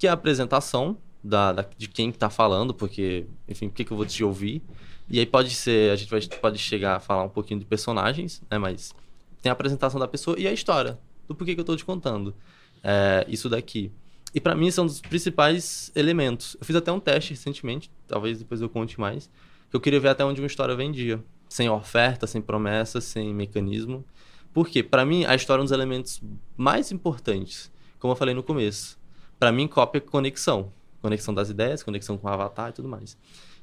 [0.00, 3.92] que é a apresentação da, da de quem está falando, porque, enfim, por que, que
[3.92, 4.62] eu vou te ouvir?
[5.10, 8.42] E aí pode ser, a gente vai, pode chegar a falar um pouquinho de personagens,
[8.50, 8.56] né?
[8.56, 8.94] Mas
[9.42, 12.34] tem a apresentação da pessoa e a história do porquê que eu estou te contando.
[12.82, 13.92] É, isso daqui.
[14.34, 16.56] E para mim são os principais elementos.
[16.58, 19.28] Eu fiz até um teste recentemente, talvez depois eu conte mais,
[19.68, 21.22] que eu queria ver até onde uma história vendia.
[21.46, 24.02] Sem oferta, sem promessa, sem mecanismo.
[24.50, 26.22] Porque, para mim, a história é um dos elementos
[26.56, 28.99] mais importantes, como eu falei no começo
[29.40, 30.72] para mim, cópia é conexão.
[31.00, 33.16] Conexão das ideias, conexão com o avatar e tudo mais.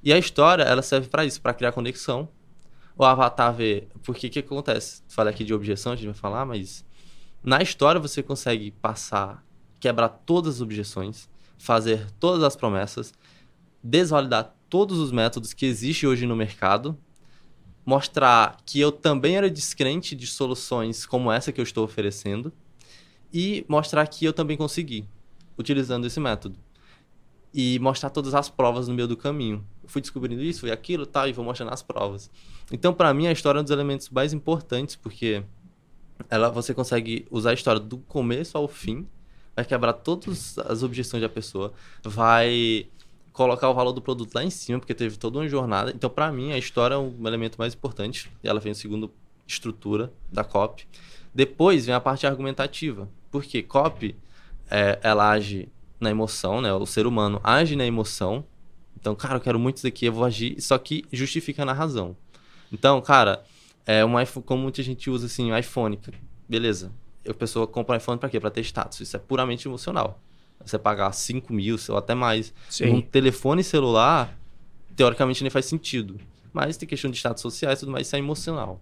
[0.03, 2.27] E a história, ela serve para isso, para criar conexão.
[2.97, 3.87] O avatar vê...
[4.03, 5.03] Porque o que acontece?
[5.07, 6.83] Falei aqui de objeção, a gente vai falar, mas...
[7.43, 9.45] Na história você consegue passar,
[9.79, 11.29] quebrar todas as objeções.
[11.57, 13.13] fazer todas as promessas,
[13.83, 16.97] desvalidar todos os métodos que existem hoje no mercado,
[17.85, 22.51] mostrar que eu também era descrente de soluções como essa que eu estou oferecendo
[23.33, 25.07] e mostrar que eu também consegui
[25.57, 26.57] utilizando esse método.
[27.53, 29.65] E mostrar todas as provas no meio do caminho.
[29.83, 32.29] Eu fui descobrindo isso, foi aquilo, tal, e vou mostrando as provas.
[32.71, 35.43] Então, para mim, a história é um dos elementos mais importantes, porque
[36.29, 39.07] ela você consegue usar a história do começo ao fim,
[39.55, 42.87] vai quebrar todas as objeções da pessoa, vai
[43.37, 45.91] colocar o valor do produto lá em cima, porque teve toda uma jornada.
[45.95, 48.31] Então, para mim, a história é um elemento mais importante.
[48.43, 49.11] E ela vem segundo
[49.45, 50.87] estrutura da copy.
[51.33, 53.07] Depois vem a parte argumentativa.
[53.29, 54.15] Porque copy,
[54.69, 56.71] é, ela age na emoção, né?
[56.73, 58.45] O ser humano age na emoção.
[58.99, 60.60] Então, cara, eu quero muito isso aqui, eu vou agir.
[60.62, 62.15] Só que justifica na razão.
[62.71, 63.43] Então, cara,
[63.86, 65.99] é um iPhone, como muita gente usa assim, iPhone.
[66.47, 66.91] Beleza.
[67.27, 68.39] A pessoa compra um iPhone para quê?
[68.39, 68.99] Para ter status.
[68.99, 70.21] Isso é puramente emocional
[70.65, 72.88] você pagar 5 mil ou até mais Sim.
[72.88, 74.38] num telefone celular,
[74.95, 76.19] teoricamente nem faz sentido.
[76.51, 78.82] Mas tem questão de status sociais e tudo mais, isso é emocional.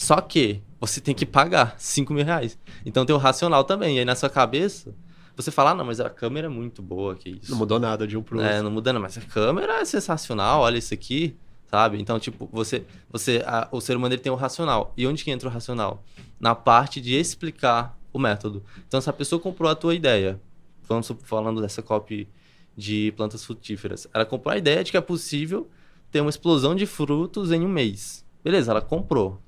[0.00, 2.58] Só que você tem que pagar 5 mil reais.
[2.86, 3.96] Então tem o racional também.
[3.96, 4.94] E aí na sua cabeça,
[5.36, 7.50] você fala, ah, não, mas a câmera é muito boa, que isso.
[7.50, 8.50] Não mudou nada de um pro outro.
[8.50, 11.36] É, não mudou nada, mas a câmera é sensacional, olha isso aqui,
[11.70, 12.00] sabe?
[12.00, 14.94] Então, tipo, você, você a, o ser humano ele tem o racional.
[14.96, 16.02] E onde que entra o racional?
[16.40, 18.64] Na parte de explicar o método.
[18.88, 20.40] Então, se a pessoa comprou a tua ideia,
[20.88, 22.26] vamos falando dessa copy
[22.74, 24.08] de plantas frutíferas.
[24.14, 25.68] Ela comprou a ideia de que é possível
[26.10, 28.24] ter uma explosão de frutos em um mês.
[28.42, 29.38] Beleza, ela comprou.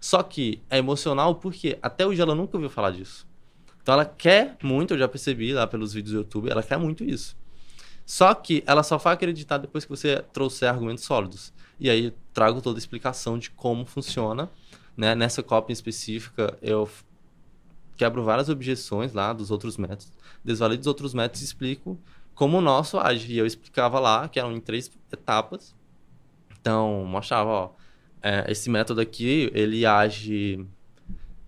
[0.00, 3.28] Só que é emocional porque até hoje ela nunca ouviu falar disso.
[3.82, 7.04] Então ela quer muito, eu já percebi lá pelos vídeos do YouTube, ela quer muito
[7.04, 7.36] isso.
[8.06, 11.52] Só que ela só vai acreditar depois que você trouxer argumentos sólidos.
[11.78, 14.50] E aí eu trago toda a explicação de como funciona.
[14.96, 15.14] Né?
[15.14, 16.88] Nessa cópia específica, eu
[17.96, 20.10] quebro várias objeções lá dos outros métodos,
[20.44, 21.98] desvalido os outros métodos e explico
[22.34, 23.32] como o nosso age.
[23.32, 25.74] E eu explicava lá, que eram em três etapas.
[26.60, 27.70] Então, mostrava, ó,
[28.22, 30.56] é, esse método aqui, ele age...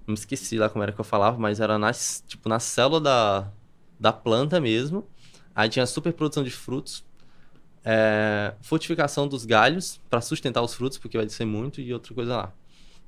[0.06, 3.00] Não me esqueci lá como era que eu falava, mas era nas, tipo, na célula
[3.00, 3.52] da,
[4.00, 5.06] da planta mesmo.
[5.54, 7.04] Aí tinha superprodução de frutos,
[7.84, 12.36] é, fortificação dos galhos para sustentar os frutos, porque vai descer muito, e outra coisa
[12.36, 12.52] lá.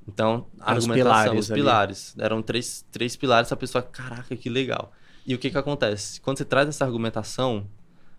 [0.07, 4.49] Então, a argumentação, os pilares, os pilares eram três, três pilares, a pessoa, caraca, que
[4.49, 4.91] legal.
[5.25, 6.21] E o que que acontece?
[6.21, 7.67] Quando você traz essa argumentação,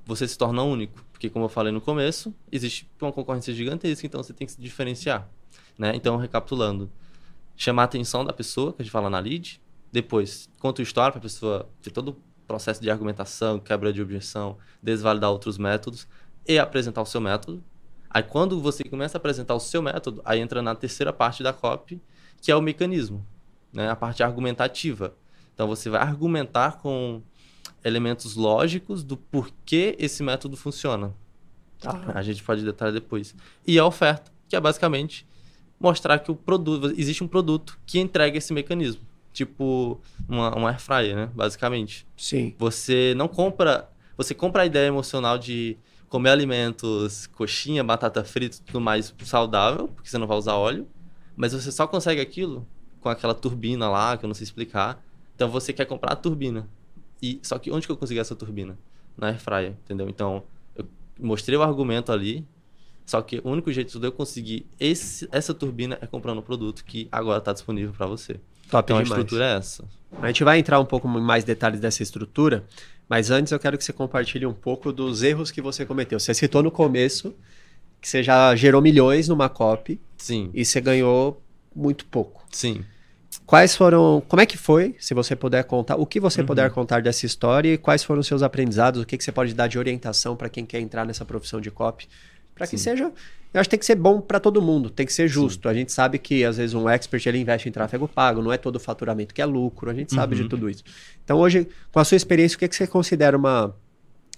[0.05, 4.23] você se torna único, porque como eu falei no começo, existe uma concorrência gigantesca, então
[4.23, 5.31] você tem que se diferenciar,
[5.79, 5.93] né?
[5.95, 6.91] Então, recapitulando,
[7.57, 9.61] chamar a atenção da pessoa, que a gente fala na lead,
[9.93, 14.03] depois conta a história para a pessoa ter todo o processo de argumentação, quebra de
[14.03, 16.07] objeção, desvalidar outros métodos
[16.47, 17.63] e apresentar o seu método,
[18.17, 21.53] Aí quando você começa a apresentar o seu método, aí entra na terceira parte da
[21.53, 22.01] copy,
[22.41, 23.27] que é o mecanismo,
[23.71, 23.91] né?
[23.91, 25.15] A parte argumentativa.
[25.53, 27.21] Então você vai argumentar com
[27.85, 31.13] elementos lógicos do porquê esse método funciona.
[31.85, 32.13] Ah.
[32.15, 33.35] A gente pode detalhar depois.
[33.67, 35.27] E a oferta, que é basicamente
[35.79, 40.81] mostrar que o produto existe um produto que entrega esse mecanismo, tipo uma, uma air
[40.81, 41.31] fryer, né?
[41.35, 42.07] Basicamente.
[42.17, 42.55] Sim.
[42.59, 45.77] Você não compra, você compra a ideia emocional de
[46.09, 50.87] comer alimentos, coxinha, batata frita, tudo mais saudável, porque você não vai usar óleo,
[51.37, 52.67] mas você só consegue aquilo
[53.01, 55.03] com aquela turbina lá, que eu não sei explicar.
[55.35, 56.69] Então você quer comprar a turbina.
[57.23, 58.79] E só que onde que eu consegui essa turbina?
[59.17, 60.09] Na air fryer, entendeu?
[60.09, 60.43] Então
[60.75, 60.87] eu
[61.21, 62.47] mostrei o argumento ali,
[63.07, 66.85] só que o único jeito de eu conseguir esse, essa turbina é comprando um produto
[66.85, 68.35] que agora está disponível para você.
[68.69, 69.13] Top então demais.
[69.13, 69.85] a estrutura é essa.
[70.21, 72.65] A gente vai entrar um pouco mais detalhes dessa estrutura,
[73.09, 76.19] mas antes eu quero que você compartilhe um pouco dos erros que você cometeu.
[76.19, 77.33] Você citou no começo
[78.01, 80.01] que você já gerou milhões numa copy.
[80.17, 80.51] Sim.
[80.53, 81.41] E você ganhou
[81.75, 82.45] muito pouco.
[82.51, 82.85] Sim.
[83.45, 84.21] Quais foram.
[84.27, 84.97] Como é que foi?
[84.99, 86.47] Se você puder contar, o que você uhum.
[86.47, 89.55] puder contar dessa história e quais foram os seus aprendizados, o que, que você pode
[89.55, 92.09] dar de orientação para quem quer entrar nessa profissão de copy?
[92.57, 93.13] Para que seja
[93.57, 95.63] eu acho que tem que ser bom para todo mundo, tem que ser justo.
[95.63, 95.69] Sim.
[95.69, 98.59] A gente sabe que às vezes um expert ele investe em tráfego pago, não é
[98.59, 100.43] todo faturamento que é lucro, a gente sabe uhum.
[100.43, 100.85] de tudo isso.
[101.25, 103.75] Então hoje, com a sua experiência, o que, é que você considera uma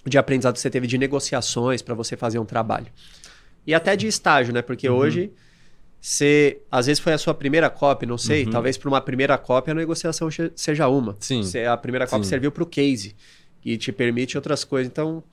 [0.07, 2.87] de aprendizado que você teve de negociações para você fazer um trabalho?
[3.67, 4.63] E até de estágio, né?
[4.63, 4.97] Porque uhum.
[4.97, 5.33] hoje
[6.01, 8.53] você, às vezes foi a sua primeira copy, não sei, uhum.
[8.53, 11.17] talvez para uma primeira copy a negociação seja uma.
[11.19, 11.43] Sim.
[11.43, 12.31] Você, a primeira copy Sim.
[12.31, 13.17] serviu para o case
[13.65, 14.89] e te permite outras coisas.
[14.89, 15.25] Então,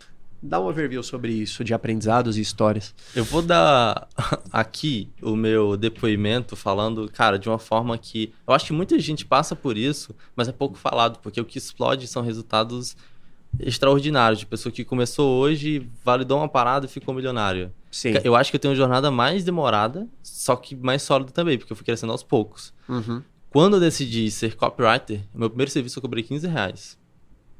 [0.47, 2.93] Dá um overview sobre isso, de aprendizados e histórias.
[3.15, 4.07] Eu vou dar
[4.53, 9.25] aqui o meu depoimento falando, cara, de uma forma que eu acho que muita gente
[9.25, 12.95] passa por isso, mas é pouco falado, porque o que explode são resultados
[13.59, 17.71] extraordinários, de pessoa que começou hoje, validou uma parada e ficou milionário.
[17.89, 18.13] Sim.
[18.23, 21.71] Eu acho que eu tenho uma jornada mais demorada, só que mais sólida também, porque
[21.71, 22.73] eu fui crescendo aos poucos.
[22.87, 23.23] Uhum.
[23.49, 26.99] Quando eu decidi ser copywriter, meu primeiro serviço eu cobrei 15 reais,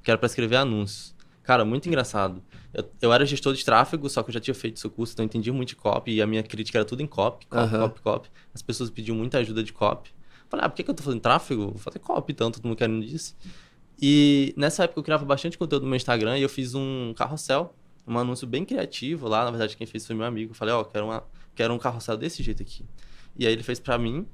[0.04, 1.16] que era para escrever anúncios.
[1.42, 2.42] Cara, muito engraçado.
[2.76, 5.24] Eu, eu era gestor de tráfego, só que eu já tinha feito seu curso, então
[5.24, 7.88] eu entendia muito de copy e a minha crítica era tudo em copy, copy, Aham.
[7.88, 8.30] copy, copy.
[8.54, 10.10] As pessoas pediam muita ajuda de copy.
[10.50, 11.68] Falei, ah, por que, que eu tô fazendo tráfego?
[11.68, 13.34] Vou fazer copy, então, todo mundo querendo disso.
[14.02, 17.74] E nessa época eu criava bastante conteúdo no meu Instagram e eu fiz um carrossel,
[18.06, 19.46] um anúncio bem criativo lá.
[19.46, 20.52] Na verdade, quem fez foi meu amigo.
[20.52, 21.24] Eu falei, ó, quero, uma,
[21.56, 22.86] quero um carrossel desse jeito aqui.
[23.38, 24.28] E aí ele fez pra mim.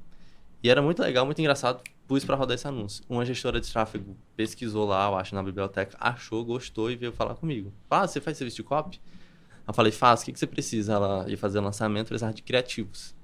[0.64, 1.82] E era muito legal, muito engraçado.
[2.12, 3.06] Pus pra rodar esse anúncio.
[3.08, 7.36] Uma gestora de tráfego pesquisou lá, eu acho, na biblioteca, achou, gostou e veio falar
[7.36, 7.72] comigo.
[7.90, 9.00] Ah, você faz serviço de copy?
[9.66, 10.92] Eu falei, faço, o que, que você precisa?
[10.92, 13.16] Ela ia fazer lançamento, precisava de criativos.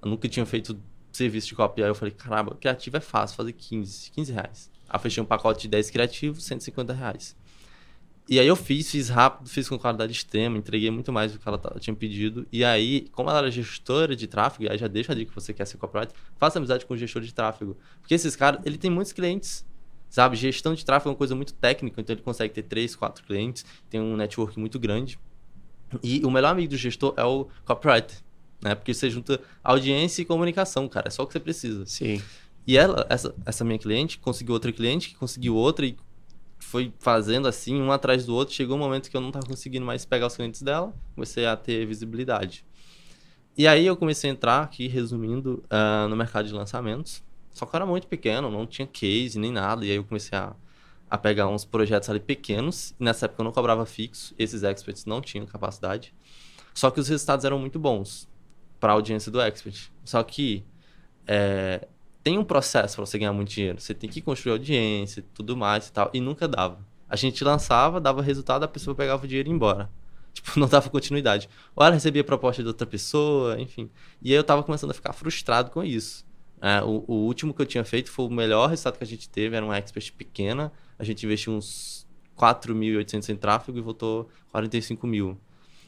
[0.00, 0.80] Eu nunca tinha feito
[1.10, 1.82] serviço de copy.
[1.82, 4.70] Aí eu falei, caramba, criativo é fácil, fazer 15, 15 reais.
[4.88, 7.36] Aí fechei um pacote de 10 criativos, 150 reais.
[8.28, 11.48] E aí eu fiz, fiz rápido, fiz com qualidade extrema, entreguei muito mais do que
[11.48, 12.44] ela tinha pedido.
[12.50, 15.52] E aí, como ela era gestora de tráfego, aí já deixa a dica que você
[15.52, 17.76] quer ser copywriter, faça amizade com o gestor de tráfego.
[18.00, 19.64] Porque esses caras, ele tem muitos clientes.
[20.08, 23.24] Sabe, gestão de tráfego é uma coisa muito técnica, então ele consegue ter três, quatro
[23.24, 25.18] clientes, tem um network muito grande.
[26.02, 28.16] E o melhor amigo do gestor é o copywriter,
[28.62, 28.74] né?
[28.74, 31.84] Porque você junta audiência e comunicação, cara, é só o que você precisa.
[31.86, 32.22] Sim.
[32.66, 35.96] E ela, essa, essa minha cliente, conseguiu outra cliente, que conseguiu outra e
[36.66, 38.52] foi fazendo assim, um atrás do outro.
[38.52, 41.56] Chegou um momento que eu não estava conseguindo mais pegar os clientes dela, comecei a
[41.56, 42.64] ter visibilidade.
[43.56, 47.22] E aí eu comecei a entrar aqui, resumindo, ah, no mercado de lançamentos.
[47.52, 49.86] Só que eu era muito pequeno, não tinha case nem nada.
[49.86, 50.54] E aí eu comecei a,
[51.08, 52.94] a pegar uns projetos ali pequenos.
[52.98, 56.12] Nessa época eu não cobrava fixo, esses experts não tinham capacidade.
[56.74, 58.28] Só que os resultados eram muito bons
[58.80, 59.90] para a audiência do expert.
[60.04, 60.64] Só que
[61.26, 61.86] é,
[62.26, 63.80] tem um processo para você ganhar muito dinheiro.
[63.80, 66.10] Você tem que construir audiência e tudo mais e tal.
[66.12, 66.84] E nunca dava.
[67.08, 69.88] A gente lançava, dava resultado, a pessoa pegava o dinheiro e ia embora.
[70.34, 71.48] Tipo, não dava continuidade.
[71.76, 73.88] Ou ela recebia proposta de outra pessoa, enfim.
[74.20, 76.26] E aí eu tava começando a ficar frustrado com isso.
[76.60, 79.28] É, o, o último que eu tinha feito foi o melhor resultado que a gente
[79.28, 80.72] teve, era uma expert pequena.
[80.98, 85.38] A gente investiu uns 4.800 em tráfego e voltou 45 mil.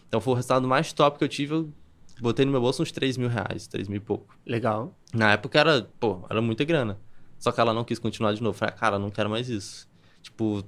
[0.06, 1.54] Então foi o resultado mais top que eu tive.
[1.54, 1.72] Eu
[2.20, 4.36] botei no meu bolso uns 3 mil reais, 3 mil e pouco.
[4.46, 4.96] Legal.
[5.12, 6.98] Na época era, pô, era muita grana.
[7.38, 8.56] Só que ela não quis continuar de novo.
[8.56, 9.88] Falei, ah, cara, não quero mais isso.
[10.22, 10.64] Tipo,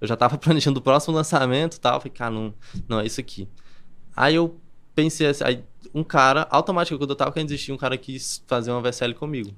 [0.00, 2.00] eu já tava planejando o próximo lançamento e tal.
[2.00, 2.54] Falei, cara, não,
[2.88, 3.48] não é isso aqui.
[4.16, 4.58] Aí eu
[4.94, 5.64] pensei assim, aí
[5.94, 9.54] um cara, automaticamente, quando eu tava querendo desistir, um cara quis fazer uma VSL comigo.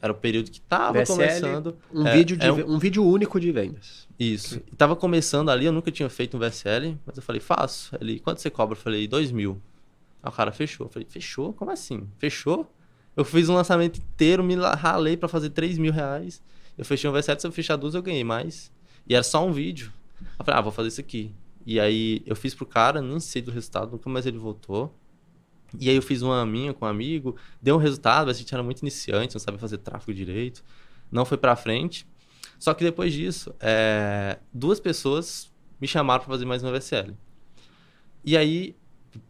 [0.00, 1.76] Era o período que tava VSL, começando.
[1.92, 2.78] Um, É, vídeo de, é um...
[2.78, 4.06] vídeo único de vendas.
[4.18, 4.62] Isso.
[4.70, 7.96] E tava começando ali, eu nunca tinha feito um VSL, mas eu falei, faço.
[8.00, 8.76] Ele, quanto você cobra?
[8.76, 9.60] Eu falei, dois mil.
[10.22, 10.86] Aí o cara fechou.
[10.86, 11.52] Eu falei, fechou?
[11.52, 12.08] Como assim?
[12.18, 12.70] Fechou?
[13.16, 16.42] Eu fiz um lançamento inteiro, me ralei pra fazer 3 mil reais.
[16.76, 18.72] Eu fechei um V7, se eu fechar duas, eu ganhei mais.
[19.06, 19.92] E era só um vídeo.
[20.38, 21.34] Eu falei, ah, vou fazer isso aqui.
[21.66, 24.94] E aí eu fiz pro cara, nem sei do resultado, nunca mais ele voltou.
[25.78, 28.52] E aí eu fiz uma minha com um amigo, deu um resultado, mas a gente
[28.52, 30.64] era muito iniciante, não sabia fazer tráfego direito.
[31.10, 32.06] Não foi pra frente.
[32.58, 37.16] Só que depois disso, é, duas pessoas me chamaram pra fazer mais uma VSL.
[38.24, 38.76] E aí,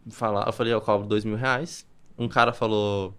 [0.09, 1.87] falar, eu falei, eu cobro dois mil reais.
[2.17, 3.15] Um cara falou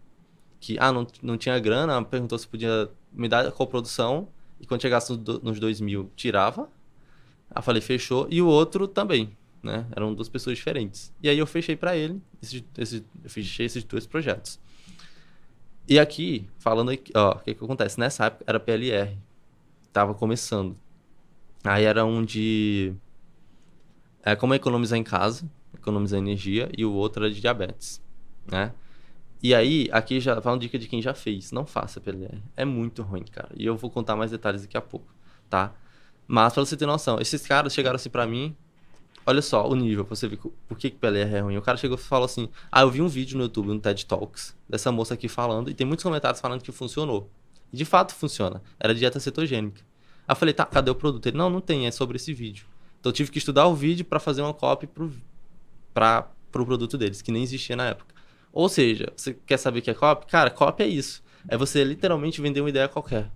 [0.61, 4.29] que, ah, não, não tinha grana, perguntou se podia me dar a coprodução.
[4.61, 6.68] E quando chegasse nos dois mil, tirava.
[7.55, 8.27] Eu falei, fechou.
[8.31, 9.87] E o outro também, né?
[9.94, 11.12] Eram duas pessoas diferentes.
[11.22, 14.61] E aí eu fechei pra ele, esses, esses, eu fechei esses dois projetos.
[15.88, 17.98] E aqui, falando aqui, ó, o que que acontece?
[17.98, 19.18] Nessa época era PLR.
[19.92, 20.77] Tava começando.
[21.64, 22.94] Aí era um de
[24.22, 25.44] é, como economizar em casa,
[25.83, 28.01] economizar energia, e o outro era de diabetes,
[28.51, 28.73] né?
[29.42, 31.51] E aí, aqui já vai uma dica de quem já fez.
[31.51, 32.40] Não faça PLR.
[32.57, 33.49] É muito ruim, cara.
[33.57, 35.12] E eu vou contar mais detalhes daqui a pouco,
[35.51, 35.75] tá?
[36.29, 38.57] Mas pra você ter noção, esses caras chegaram assim pra mim.
[39.27, 41.57] Olha só o nível, pra você ver por que, PLR é ruim.
[41.57, 44.07] O cara chegou e falou assim: Ah, eu vi um vídeo no YouTube, no TED
[44.07, 47.29] Talks, dessa moça aqui falando, e tem muitos comentários falando que funcionou.
[47.73, 48.62] E de fato funciona.
[48.79, 49.81] Era dieta cetogênica.
[50.27, 51.27] Aí eu falei: Tá, cadê o produto?
[51.27, 52.66] Ele: Não, não tem, é sobre esse vídeo.
[53.01, 55.12] Então eu tive que estudar o vídeo pra fazer uma copy pro,
[55.93, 58.15] pra, pro produto deles, que nem existia na época.
[58.53, 60.27] Ou seja, você quer saber o que é copy?
[60.27, 61.23] Cara, copy é isso.
[61.49, 63.31] É você literalmente vender uma ideia qualquer.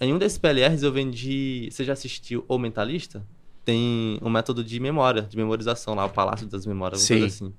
[0.00, 1.68] Em um desses PLRs eu vendi.
[1.70, 3.26] Você já assistiu O Mentalista?
[3.64, 7.54] Tem um método de memória, de memorização lá, o Palácio das Memórias, alguma coisa assim.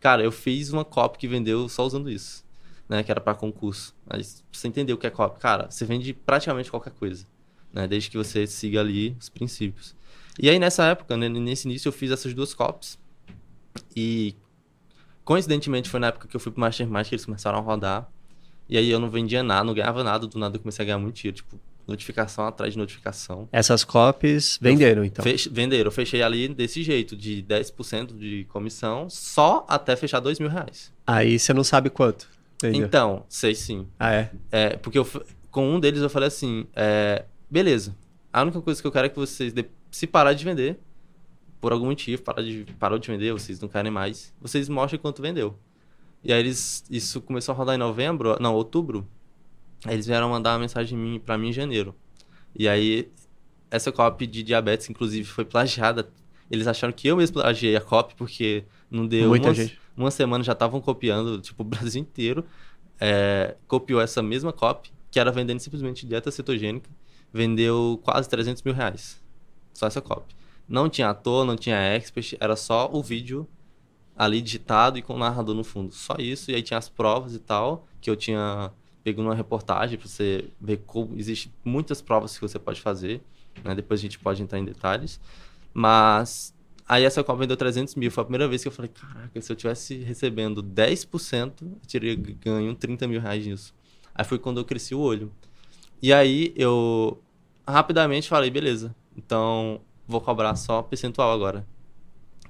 [0.00, 2.44] Cara, eu fiz uma copy que vendeu só usando isso,
[2.88, 3.02] né?
[3.02, 3.94] Que era pra concurso.
[4.04, 7.26] Mas você entender o que é copy, cara, você vende praticamente qualquer coisa,
[7.72, 7.86] né?
[7.86, 9.94] Desde que você siga ali os princípios.
[10.38, 12.98] E aí nessa época, né, nesse início, eu fiz essas duas copies.
[13.94, 14.34] E
[15.24, 18.08] coincidentemente foi na época que eu fui pro Mastermind que eles começaram a rodar.
[18.68, 20.98] E aí eu não vendia nada, não ganhava nada, do nada eu comecei a ganhar
[20.98, 23.48] muito dinheiro, tipo, notificação atrás de notificação.
[23.52, 25.22] Essas copies venderam, então.
[25.22, 25.48] Fech...
[25.48, 30.48] Venderam, eu fechei ali desse jeito, de 10% de comissão, só até fechar dois mil
[30.48, 30.92] reais.
[31.06, 32.28] Aí você não sabe quanto.
[32.56, 32.86] Entendeu?
[32.86, 33.86] Então, sei sim.
[33.98, 34.30] Ah, é?
[34.50, 35.06] É, porque eu,
[35.50, 37.96] com um deles eu falei assim, é, beleza,
[38.32, 39.52] a única coisa que eu quero é que vocês,
[39.90, 40.78] se parar de vender,
[41.60, 45.22] por algum motivo, parou de, parou de vender, vocês não querem mais, vocês mostrem quanto
[45.22, 45.58] vendeu.
[46.22, 49.06] E aí eles, isso começou a rodar em novembro, não, outubro.
[49.84, 51.94] Aí eles vieram mandar uma mensagem para mim em janeiro.
[52.54, 53.10] E aí,
[53.70, 56.08] essa copy de diabetes, inclusive, foi plagiada.
[56.50, 59.78] Eles acharam que eu mesmo plagiei a copy, porque não deu Muita uma, gente.
[59.96, 62.44] uma semana já estavam copiando, tipo, o Brasil inteiro.
[62.98, 66.88] É, copiou essa mesma copy, que era vendendo simplesmente dieta cetogênica.
[67.32, 69.22] Vendeu quase 300 mil reais.
[69.74, 70.34] Só essa copy.
[70.68, 73.48] Não tinha ator, não tinha expert, era só o vídeo
[74.16, 75.94] ali digitado e com o narrador no fundo.
[75.94, 76.50] Só isso.
[76.50, 78.72] E aí tinha as provas e tal, que eu tinha
[79.04, 83.22] pego numa reportagem para você ver como existe muitas provas que você pode fazer.
[83.62, 83.74] Né?
[83.74, 85.20] Depois a gente pode entrar em detalhes.
[85.72, 86.52] Mas
[86.88, 88.10] aí essa Copa vendeu 300 mil.
[88.10, 92.16] Foi a primeira vez que eu falei, caraca, se eu tivesse recebendo 10%, eu teria
[92.16, 93.74] ganho 30 mil reais nisso.
[94.14, 95.30] Aí foi quando eu cresci o olho.
[96.02, 97.22] E aí eu
[97.66, 101.66] rapidamente falei, beleza, então vou cobrar só percentual agora.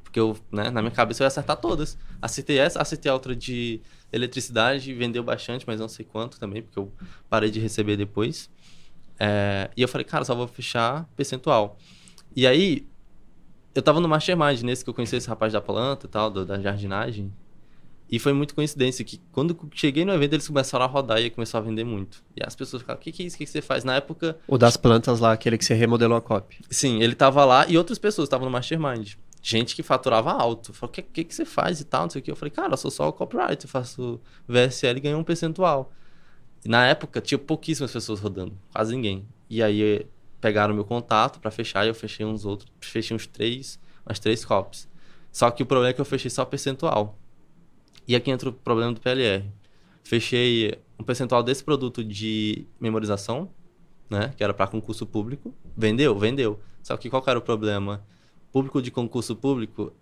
[0.03, 1.99] Porque eu, né, na minha cabeça eu ia acertar todas.
[2.21, 3.81] Acertei essa, acertei a outra de
[4.13, 6.93] eletricidade, vendeu bastante, mas não sei quanto também, porque eu
[7.29, 8.49] parei de receber depois.
[9.19, 11.77] É, e eu falei, cara, só vou fechar percentual.
[12.35, 12.87] E aí,
[13.75, 16.45] eu tava no Mastermind, nesse que eu conheci esse rapaz da planta e tal, do,
[16.45, 17.33] da jardinagem.
[18.09, 21.59] E foi muito coincidência que quando cheguei no evento, eles começaram a rodar e começou
[21.59, 22.23] a vender muito.
[22.37, 23.35] E as pessoas ficaram, o que, que é isso?
[23.35, 23.83] O que, que você faz?
[23.83, 24.39] Na época.
[24.47, 26.59] O das plantas lá, aquele que você remodelou a copy.
[26.71, 29.15] Sim, ele tava lá e outras pessoas estavam no Mastermind.
[29.43, 30.73] Gente que faturava alto.
[30.73, 32.31] Falou, o que, que, que você faz e tal, não sei o que.
[32.31, 35.93] Eu falei, cara, eu sou só o copyright, eu faço VSL e ganho um percentual.
[36.65, 39.27] E na época, tinha pouquíssimas pessoas rodando, quase ninguém.
[39.51, 40.07] E aí
[40.41, 44.45] pegaram meu contato para fechar e eu fechei uns outros, fechei uns três, umas três
[44.45, 44.89] copies.
[45.33, 47.19] Só que o problema é que eu fechei só percentual.
[48.07, 49.45] E aqui entra o problema do PLR.
[50.05, 53.51] Fechei um percentual desse produto de memorização,
[54.09, 54.33] né?
[54.37, 55.55] Que era para concurso público.
[55.77, 56.17] Vendeu?
[56.19, 56.61] Vendeu.
[56.83, 58.05] Só que qual era o problema?
[58.53, 59.93] Público de concurso público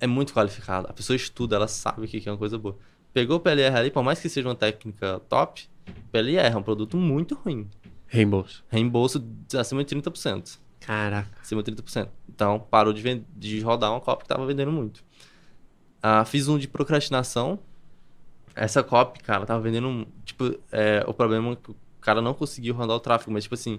[0.00, 0.86] é muito qualificado.
[0.88, 2.78] A pessoa estuda, ela sabe o que é uma coisa boa.
[3.12, 5.68] Pegou o PLR ali, por mais que seja uma técnica top,
[6.12, 7.68] PLR é um produto muito ruim.
[8.06, 8.64] Reembolso.
[8.68, 9.24] Reembolso
[9.58, 10.58] acima de 30%.
[10.80, 11.28] Caraca.
[11.40, 12.08] Acima de 30%.
[12.28, 13.24] Então, parou de, vend...
[13.36, 15.04] de rodar uma cópia que estava vendendo muito.
[16.02, 17.58] Ah, fiz um de procrastinação.
[18.54, 20.06] Essa copy, cara, tava vendendo.
[20.24, 23.54] Tipo, é, o problema é que o cara não conseguiu rodar o tráfego, mas, tipo
[23.54, 23.78] assim,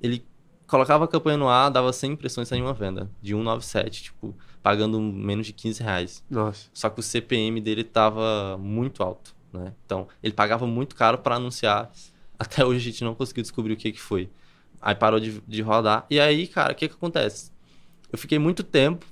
[0.00, 0.24] ele
[0.66, 3.10] colocava a campanha no ar, dava 100 impressões e saía uma venda.
[3.22, 6.24] De 197, tipo, pagando menos de 15 reais.
[6.28, 6.68] Nossa.
[6.72, 9.72] Só que o CPM dele tava muito alto, né?
[9.84, 11.90] Então, ele pagava muito caro para anunciar.
[12.38, 14.28] Até hoje a gente não conseguiu descobrir o que que foi.
[14.80, 16.04] Aí parou de, de rodar.
[16.10, 17.50] E aí, cara, o que que acontece?
[18.12, 19.06] Eu fiquei muito tempo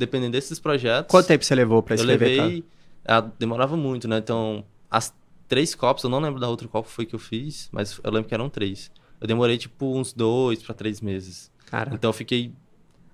[0.00, 1.10] dependendo desses projetos.
[1.10, 2.24] Quanto tempo você levou pra eu escrever?
[2.40, 2.64] levei.
[3.06, 4.18] ah, demorava muito, né?
[4.18, 5.14] Então, as
[5.46, 8.28] três copos, eu não lembro da outra qual foi que eu fiz, mas eu lembro
[8.28, 8.90] que eram três.
[9.20, 11.50] Eu demorei, tipo, uns dois para três meses.
[11.66, 12.52] Cara, Então, eu fiquei.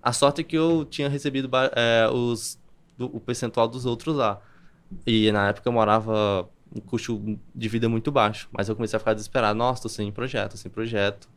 [0.02, 2.58] A sorte é que eu tinha recebido é, os,
[2.96, 4.40] do- o percentual dos outros lá.
[5.04, 8.48] E na época eu morava um custo de vida muito baixo.
[8.52, 9.58] Mas eu comecei a ficar desesperado.
[9.58, 11.28] Nossa, tô sem projeto, tô sem projeto.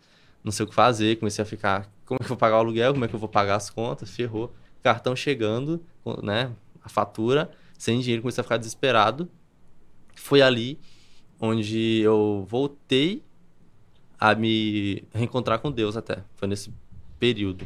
[0.43, 1.15] Não sei o que fazer.
[1.17, 1.89] Comecei a ficar.
[2.05, 2.93] Como é que eu vou pagar o aluguel?
[2.93, 4.11] Como é que eu vou pagar as contas?
[4.11, 4.53] Ferrou.
[4.83, 5.81] Cartão chegando,
[6.23, 6.51] né?
[6.83, 9.29] A fatura, sem dinheiro, comecei a ficar desesperado.
[10.15, 10.79] Foi ali
[11.39, 13.23] onde eu voltei
[14.19, 16.23] a me reencontrar com Deus até.
[16.35, 16.73] Foi nesse
[17.17, 17.65] período.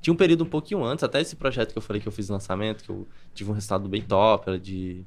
[0.00, 2.28] Tinha um período um pouquinho antes, até esse projeto que eu falei que eu fiz
[2.28, 5.04] lançamento, que eu tive um resultado bem top, era de,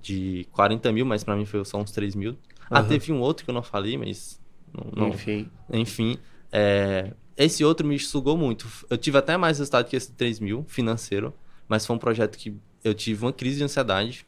[0.00, 2.36] de 40 mil, mas pra mim foi só uns 3 mil.
[2.70, 2.88] Ah, Aham.
[2.88, 4.40] teve um outro que eu não falei, mas.
[4.72, 5.48] Não, não- enfim.
[5.70, 6.18] enfim,
[6.50, 8.66] é, esse outro me sugou muito.
[8.90, 11.34] Eu tive até mais resultado que esse 3 mil financeiro,
[11.68, 12.54] mas foi um projeto que
[12.84, 14.26] eu tive uma crise de ansiedade.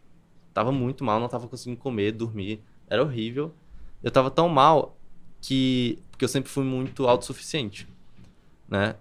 [0.53, 2.61] Tava muito mal, não tava conseguindo comer, dormir.
[2.89, 3.53] Era horrível.
[4.03, 4.97] Eu tava tão mal
[5.41, 5.99] que.
[6.11, 7.89] Porque eu sempre fui muito autossuficiente,
[8.69, 8.95] né?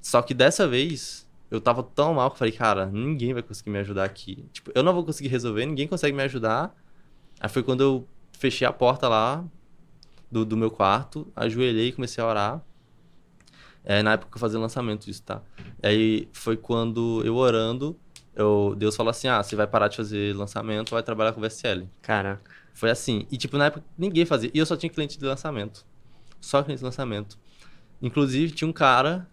[0.00, 3.70] Só que dessa vez eu tava tão mal que eu falei, cara, ninguém vai conseguir
[3.70, 4.44] me ajudar aqui.
[4.52, 6.74] Tipo, eu não vou conseguir resolver, ninguém consegue me ajudar.
[7.38, 9.44] Aí foi quando eu fechei a porta lá
[10.30, 12.62] do, do meu quarto, ajoelhei e comecei a orar.
[13.84, 15.42] É, na época que eu fazia lançamento disso, tá?
[15.82, 17.98] Aí foi quando eu orando,
[18.34, 21.88] eu, Deus falou assim: ah, você vai parar de fazer lançamento, vai trabalhar com VSL.
[22.02, 22.50] Caraca.
[22.72, 23.26] Foi assim.
[23.30, 24.50] E, tipo, na época ninguém fazia.
[24.52, 25.84] E eu só tinha cliente de lançamento.
[26.40, 27.38] Só cliente de lançamento.
[28.00, 29.28] Inclusive, tinha um cara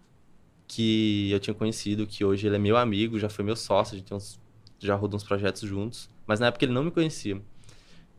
[0.66, 3.98] que eu tinha conhecido, que hoje ele é meu amigo, já foi meu sócio, a
[3.98, 4.38] gente uns,
[4.78, 6.10] já rodou uns projetos juntos.
[6.26, 7.40] Mas na época ele não me conhecia.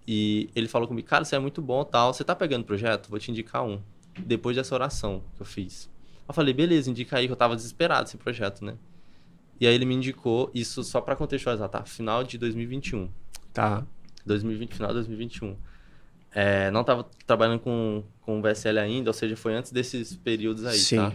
[0.08, 2.12] E ele falou comigo, cara, você é muito bom tal.
[2.12, 3.10] Você tá pegando projeto?
[3.10, 3.80] Vou te indicar um.
[4.18, 5.88] Depois dessa oração que eu fiz.
[6.30, 8.76] Eu falei, beleza, indica aí, que eu tava desesperado esse projeto, né?
[9.60, 11.84] E aí ele me indicou, isso só pra contextualizar, tá?
[11.84, 13.10] Final de 2021.
[13.52, 13.84] Tá.
[14.28, 15.58] 2020, final de 2021.
[16.32, 20.78] É, não estava trabalhando com, com VSL ainda, ou seja, foi antes desses períodos aí,
[20.78, 20.98] Sim.
[20.98, 21.14] tá?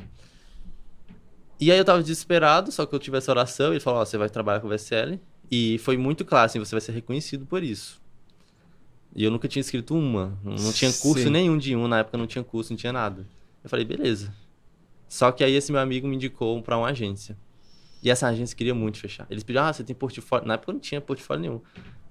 [1.61, 4.19] E aí eu tava desesperado, só que eu tive essa oração, ele falou, ó, você
[4.19, 5.21] vai trabalhar com o VSL.
[5.49, 8.03] E foi muito claro, assim, você vai ser reconhecido por isso.
[9.15, 10.37] E eu nunca tinha escrito uma.
[10.43, 11.31] Não tinha curso Sim.
[11.31, 13.25] nenhum de um, na época não tinha curso, não tinha nada.
[13.63, 14.35] Eu falei, beleza.
[15.15, 17.37] Só que aí esse meu amigo me indicou pra uma agência.
[18.03, 19.29] E essa agência queria muito fechar.
[19.31, 20.45] Eles pediram, ah, você tem portfólio?
[20.45, 21.61] Na época eu não tinha portfólio nenhum.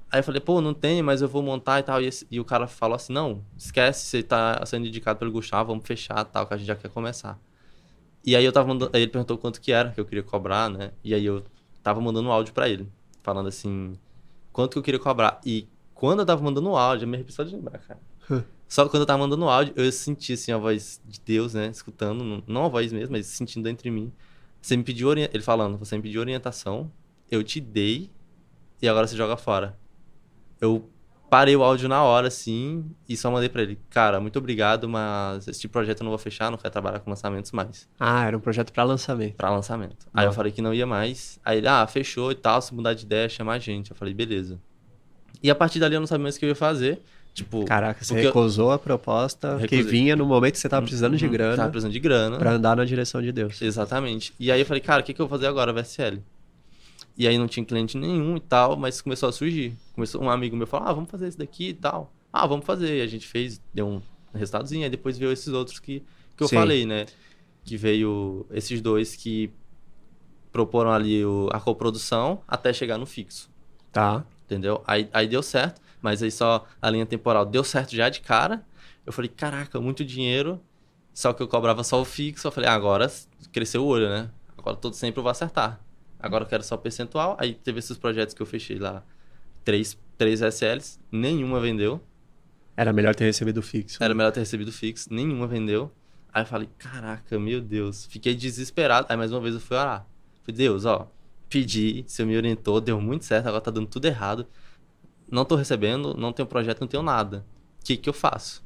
[0.10, 2.02] Aí eu falei, pô, não tem, mas eu vou montar e tal.
[2.02, 5.68] E, esse- e o cara falou assim, não, esquece, você tá sendo indicado pelo Gustavo,
[5.74, 7.38] vamos fechar tal, que a gente já quer começar.
[8.26, 10.70] E aí eu tava mandando, aí ele perguntou quanto que era que eu queria cobrar,
[10.70, 10.92] né?
[11.04, 11.44] E aí eu
[11.84, 12.90] tava mandando um áudio pra ele,
[13.22, 14.00] falando assim,
[14.54, 15.42] quanto que eu queria cobrar.
[15.46, 18.00] E quando eu tava mandando o áudio, eu me arrepio só de lembrar, cara.
[18.74, 21.54] Só que quando eu tava mandando o áudio, eu senti assim a voz de Deus,
[21.54, 24.12] né, escutando, não- não a voz mesmo, mas sentindo dentro de mim.
[24.60, 26.92] Você me pediu ele falando, você me pediu orientação,
[27.30, 28.10] eu te dei
[28.82, 29.78] e agora você joga fora.
[30.60, 30.90] Eu
[31.30, 35.48] parei o áudio na hora, assim, e só mandei pra ele, cara, muito obrigado, mas
[35.48, 37.88] esse projeto eu não vou fechar, não quero trabalhar com lançamentos mais.
[38.00, 39.36] Ah, era um projeto pra lançamento.
[39.36, 40.08] Pra lançamento.
[40.12, 41.40] Aí eu falei que não ia mais.
[41.46, 43.92] Aí ele, ah, fechou e tal, se mudar de ideia, chama a gente.
[43.92, 44.60] Eu falei, beleza.
[45.44, 47.04] E a partir dali eu não sabia mais o que eu ia fazer.
[47.34, 49.84] Tipo, Caraca, você Porque eu- recusou a proposta que Recusei.
[49.84, 52.38] vinha no momento que você tava precisando de uhum, grana Tava precisando de grana.
[52.38, 53.60] pra andar na direção de Deus.
[53.62, 54.34] Exatamente.
[54.40, 56.22] E aí eu falei, cara, o que, que eu vou fazer agora, VSL?
[57.18, 59.76] E aí não tinha cliente nenhum e tal, mas começou a surgir.
[59.94, 62.14] Começou um amigo meu falou, ah, vamos fazer isso daqui e tal.
[62.32, 63.00] Ah, vamos fazer.
[63.00, 64.02] E a gente fez, deu um
[64.34, 66.04] resultadozinho, aí depois veio esses outros que,
[66.38, 66.56] que eu Sim.
[66.56, 67.06] falei, né?
[67.64, 69.52] Que veio esses dois que
[70.52, 73.50] proporam ali o, a coprodução até chegar no fixo.
[73.92, 74.24] Tá.
[74.46, 74.84] Entendeu?
[74.86, 78.64] Aí, aí deu certo, mas aí só a linha temporal deu certo já de cara.
[79.06, 80.62] Eu falei, caraca, muito dinheiro.
[81.14, 82.46] Só que eu cobrava só o fixo.
[82.46, 83.10] Eu falei, ah, agora
[83.54, 84.30] cresceu o olho, né?
[84.58, 85.80] Agora todo sempre eu vou acertar.
[86.20, 87.38] Agora eu quero só percentual.
[87.40, 89.02] Aí teve esses projetos que eu fechei lá.
[89.64, 92.02] Três, três SLs, nenhuma vendeu.
[92.76, 94.04] Era melhor ter recebido o fixo.
[94.04, 95.90] Era melhor ter recebido fixo, nenhuma vendeu.
[96.34, 98.06] Aí eu falei, caraca, meu Deus.
[98.08, 99.08] Fiquei desesperado.
[99.10, 100.06] Aí mais uma vez eu fui orar.
[100.44, 101.10] Falei, Deus, ó,
[101.48, 104.48] pedi, você me orientou, deu muito certo, agora tá dando tudo errado.
[105.34, 107.44] Não tô recebendo, não tenho projeto, não tenho nada.
[107.82, 108.64] O que que eu faço?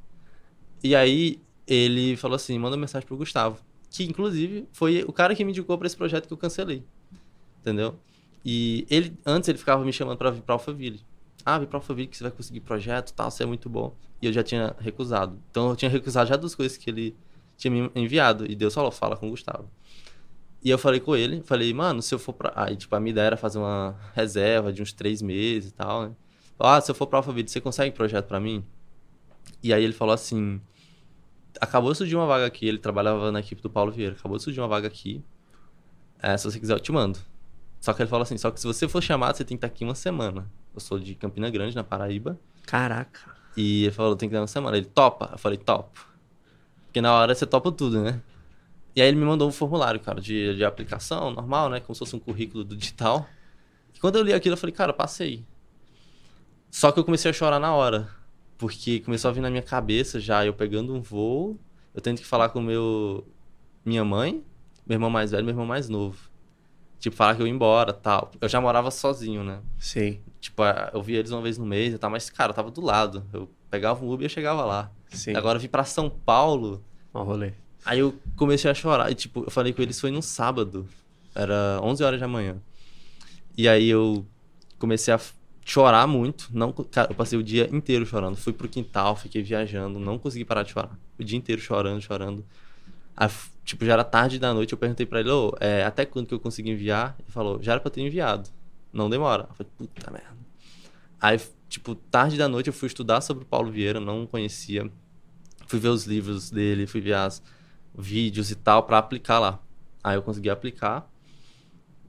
[0.84, 3.62] E aí ele falou assim, manda uma mensagem pro Gustavo.
[3.90, 6.84] Que inclusive foi o cara que me indicou pra esse projeto que eu cancelei.
[7.62, 7.98] Entendeu?
[8.44, 11.00] E ele, antes ele ficava me chamando pra vir pra Alphaville.
[11.46, 13.96] Ah, vem pra Alphaville que você vai conseguir projeto tal, você é muito bom.
[14.22, 15.40] E eu já tinha recusado.
[15.50, 17.16] Então eu tinha recusado já duas coisas que ele
[17.56, 18.46] tinha me enviado.
[18.46, 19.72] E Deus falou, fala com o Gustavo.
[20.62, 22.52] E eu falei com ele, falei, mano, se eu for pra.
[22.58, 26.10] Aí, tipo, a minha ideia era fazer uma reserva de uns três meses e tal,
[26.10, 26.16] né?
[26.60, 28.66] Ah, se eu for pra Alphaville, você consegue projeto pra mim?
[29.62, 30.62] E aí ele falou assim:
[31.60, 32.66] acabou de surgir uma vaga aqui.
[32.68, 34.16] Ele trabalhava na equipe do Paulo Vieira.
[34.18, 35.24] Acabou de surgir uma vaga aqui.
[36.20, 37.20] É, se você quiser, eu te mando.
[37.80, 39.74] Só que ele falou assim: só que se você for chamado, você tem que estar
[39.74, 40.50] aqui uma semana.
[40.74, 42.40] Eu sou de Campina Grande, na Paraíba.
[42.66, 43.36] Caraca.
[43.56, 44.78] E ele falou: tem que dar uma semana.
[44.78, 45.30] Ele topa?
[45.32, 46.08] Eu falei: topo.
[46.86, 48.22] Porque na hora você topa tudo, né?
[48.96, 51.80] E aí ele me mandou um formulário, cara, de, de aplicação normal, né?
[51.80, 53.28] Como se fosse um currículo do digital.
[53.94, 55.46] E quando eu li aquilo, eu falei: cara, passei.
[56.78, 58.08] Só que eu comecei a chorar na hora.
[58.56, 61.60] Porque começou a vir na minha cabeça já, eu pegando um voo,
[61.92, 63.28] eu tendo que falar com meu
[63.84, 64.44] minha mãe,
[64.86, 66.30] meu irmão mais velho e meu irmão mais novo.
[67.00, 68.30] Tipo, falar que eu ia embora tal.
[68.40, 69.60] Eu já morava sozinho, né?
[69.80, 70.20] Sim.
[70.40, 70.62] Tipo,
[70.94, 73.26] eu via eles uma vez no mês e tal, mas, cara, eu tava do lado.
[73.34, 74.92] Eu pegava um Uber e eu chegava lá.
[75.10, 75.36] Sim.
[75.36, 77.54] Agora eu vim pra São Paulo, o rolê.
[77.84, 79.12] aí eu comecei a chorar.
[79.12, 80.88] E, tipo, eu falei com eles, foi num sábado.
[81.34, 82.58] Era 11 horas da manhã.
[83.58, 84.24] E aí eu
[84.78, 85.20] comecei a
[85.68, 86.50] chorar muito.
[86.54, 88.38] Não, cara, eu passei o dia inteiro chorando.
[88.38, 90.98] Fui pro quintal, fiquei viajando, não consegui parar de chorar.
[91.20, 92.46] O dia inteiro chorando, chorando.
[93.16, 93.30] Aí,
[93.66, 96.34] tipo, já era tarde da noite, eu perguntei pra ele, ô, é, até quando que
[96.34, 97.18] eu consegui enviar?
[97.20, 98.50] Ele falou, já era pra ter enviado.
[98.94, 99.48] Não demora.
[99.50, 100.38] Eu falei, puta merda.
[101.20, 101.38] Aí,
[101.68, 104.90] tipo, tarde da noite eu fui estudar sobre o Paulo Vieira, não conhecia.
[105.68, 107.44] Fui ver os livros dele, fui ver as
[107.94, 109.60] vídeos e tal pra aplicar lá.
[110.02, 111.12] Aí eu consegui aplicar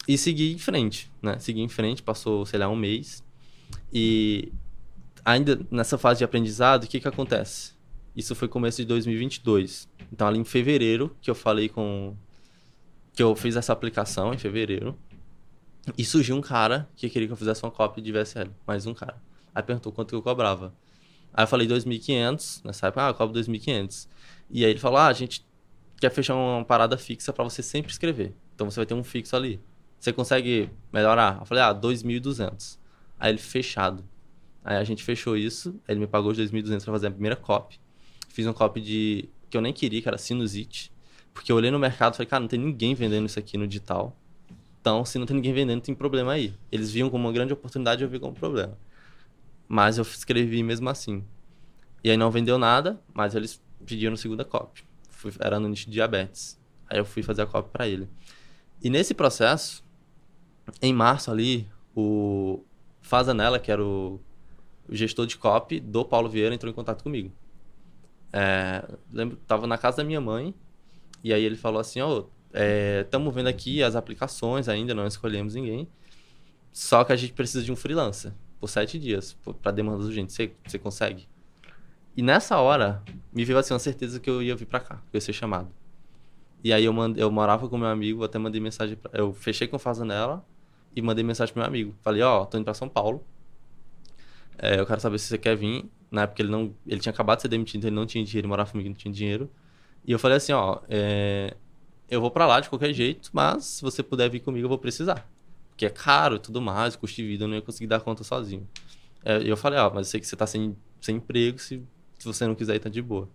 [0.07, 1.41] e segui em frente, né?
[1.41, 3.27] Segui em frente, passou, sei lá, um mês.
[3.93, 4.53] E
[5.25, 7.73] ainda nessa fase de aprendizado, o que que acontece?
[8.15, 9.89] Isso foi começo de 2022.
[10.13, 12.17] Então, ali em fevereiro, que eu falei com...
[13.13, 14.99] Que eu fiz essa aplicação, em fevereiro.
[15.97, 18.51] E surgiu um cara que queria que eu fizesse uma cópia de VSL.
[18.67, 19.23] Mais um cara.
[19.55, 20.75] Aí perguntou quanto que eu cobrava.
[21.33, 22.65] Aí eu falei 2.500.
[22.65, 24.09] Nessa época, ah, eu cobro 2.500.
[24.51, 25.47] E aí ele falou, ah, a gente
[26.01, 28.35] quer fechar uma parada fixa pra você sempre escrever.
[28.55, 29.61] Então você vai ter um fixo ali.
[29.99, 31.39] Você consegue melhorar?
[31.41, 32.79] Eu falei, ah, 2.200.
[33.19, 34.05] Aí ele, fechado.
[34.65, 37.81] Aí a gente fechou isso, ele me pagou os 2.200 pra fazer a primeira copy.
[38.29, 39.29] Fiz uma copy de...
[39.51, 40.93] que eu nem queria, que era sinusite.
[41.33, 43.67] Porque eu olhei no mercado e falei, cara, não tem ninguém vendendo isso aqui no
[43.67, 44.17] digital.
[44.81, 46.55] Então, se não tem ninguém vendendo, tem problema aí.
[46.73, 48.77] Eles viam como uma grande oportunidade, eu vi como problema.
[49.69, 51.25] Mas eu escrevi mesmo assim.
[52.03, 54.85] E aí não vendeu nada, mas eles pediram segunda copy.
[55.11, 56.59] Fui- era no nicho de diabetes.
[56.89, 58.09] Aí eu fui fazer a copy pra ele.
[58.83, 59.85] E nesse processo,
[60.83, 62.63] em março ali, o
[63.09, 64.21] Fazanella, que era o,
[64.89, 67.33] o gestor de copy do Paulo Vieira, entrou em contato comigo.
[68.33, 70.55] É, lembro, tava na casa da minha mãe,
[71.25, 72.27] e aí ele falou assim, ó, oh,
[73.01, 75.89] estamos vendo aqui as aplicações ainda, não escolhemos ninguém,
[76.71, 80.35] só que a gente precisa de um freelancer por sete dias, para demandas urgentes.
[80.35, 81.27] Você, você consegue?
[82.17, 83.03] E nessa hora,
[83.33, 85.33] me veio assim uma certeza que eu ia vir para cá, que eu ia ser
[85.33, 85.71] chamado.
[86.63, 87.17] E aí eu, mand...
[87.17, 89.11] eu morava com meu amigo, até mandei mensagem pra...
[89.15, 90.45] Eu fechei com o Fazanella
[90.99, 91.95] e mandei mensagem pro meu amigo.
[92.03, 93.25] Falei, ó, oh, tô indo pra São Paulo.
[94.59, 95.89] É, eu quero saber se você quer vir.
[96.11, 96.75] Na época ele não...
[96.87, 99.13] Ele tinha acabado de ser demitido, ele não tinha dinheiro, ele morava comigo, não tinha
[99.13, 99.49] dinheiro.
[100.05, 101.55] E eu falei assim, ó, é...
[102.11, 104.79] eu vou para lá de qualquer jeito, mas se você puder vir comigo, eu vou
[104.79, 105.29] precisar.
[105.69, 108.25] Porque é caro e tudo mais, custo de vida, eu não ia conseguir dar conta
[108.25, 108.67] sozinho.
[109.25, 111.81] É, eu falei, ó, mas eu sei que você tá sem, sem emprego, se,
[112.19, 113.29] se você não quiser ir, tá de boa.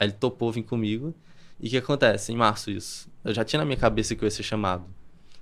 [0.00, 1.14] Aí ele topou vir comigo.
[1.60, 2.32] E o que acontece?
[2.32, 3.08] Em março isso.
[3.22, 4.84] Eu já tinha na minha cabeça que eu ia ser chamado.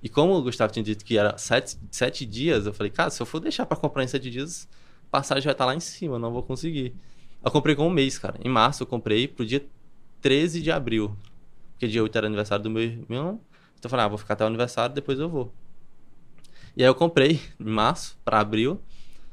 [0.02, 3.22] E como o Gustavo tinha dito que era sete, sete dias, eu falei, cara, se
[3.22, 4.68] eu for deixar para comprar em sete dias,
[5.10, 6.94] passagem vai estar tá lá em cima, não vou conseguir.
[7.44, 8.38] Eu comprei com um mês, cara.
[8.44, 9.64] Em março eu comprei pro dia
[10.20, 11.16] 13 de abril.
[11.72, 13.40] Porque dia 8 era aniversário do meu irmão.
[13.78, 15.52] Então eu falei, ah, vou ficar até o aniversário, depois eu vou.
[16.76, 18.80] E aí eu comprei em março para abril.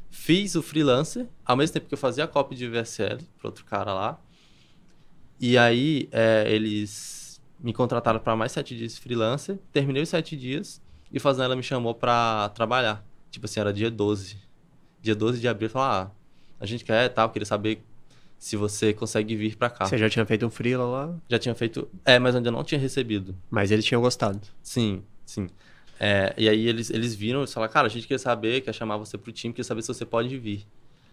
[0.09, 3.63] Fiz o freelancer, ao mesmo tempo que eu fazia a cópia de VSL para outro
[3.63, 4.19] cara lá.
[5.39, 7.18] E aí é, eles
[7.61, 9.57] me contrataram para mais sete dias de freelancer.
[9.71, 10.81] Terminei os sete dias
[11.11, 13.03] e o Fazenda me chamou para trabalhar.
[13.29, 14.37] Tipo assim, era dia 12.
[15.01, 16.11] Dia 12 de abril, falou, ah,
[16.59, 17.81] a gente quer tal, queria saber
[18.37, 19.85] se você consegue vir para cá.
[19.85, 21.15] Você já tinha feito um freela lá?
[21.29, 23.35] Já tinha feito, é, mas ainda não tinha recebido.
[23.49, 24.39] Mas eles tinham gostado.
[24.61, 25.47] Sim, sim.
[25.99, 28.95] É, e aí eles, eles viram e falaram, cara, a gente quer saber, quer chamar
[28.97, 30.65] você pro time, quer saber se você pode vir.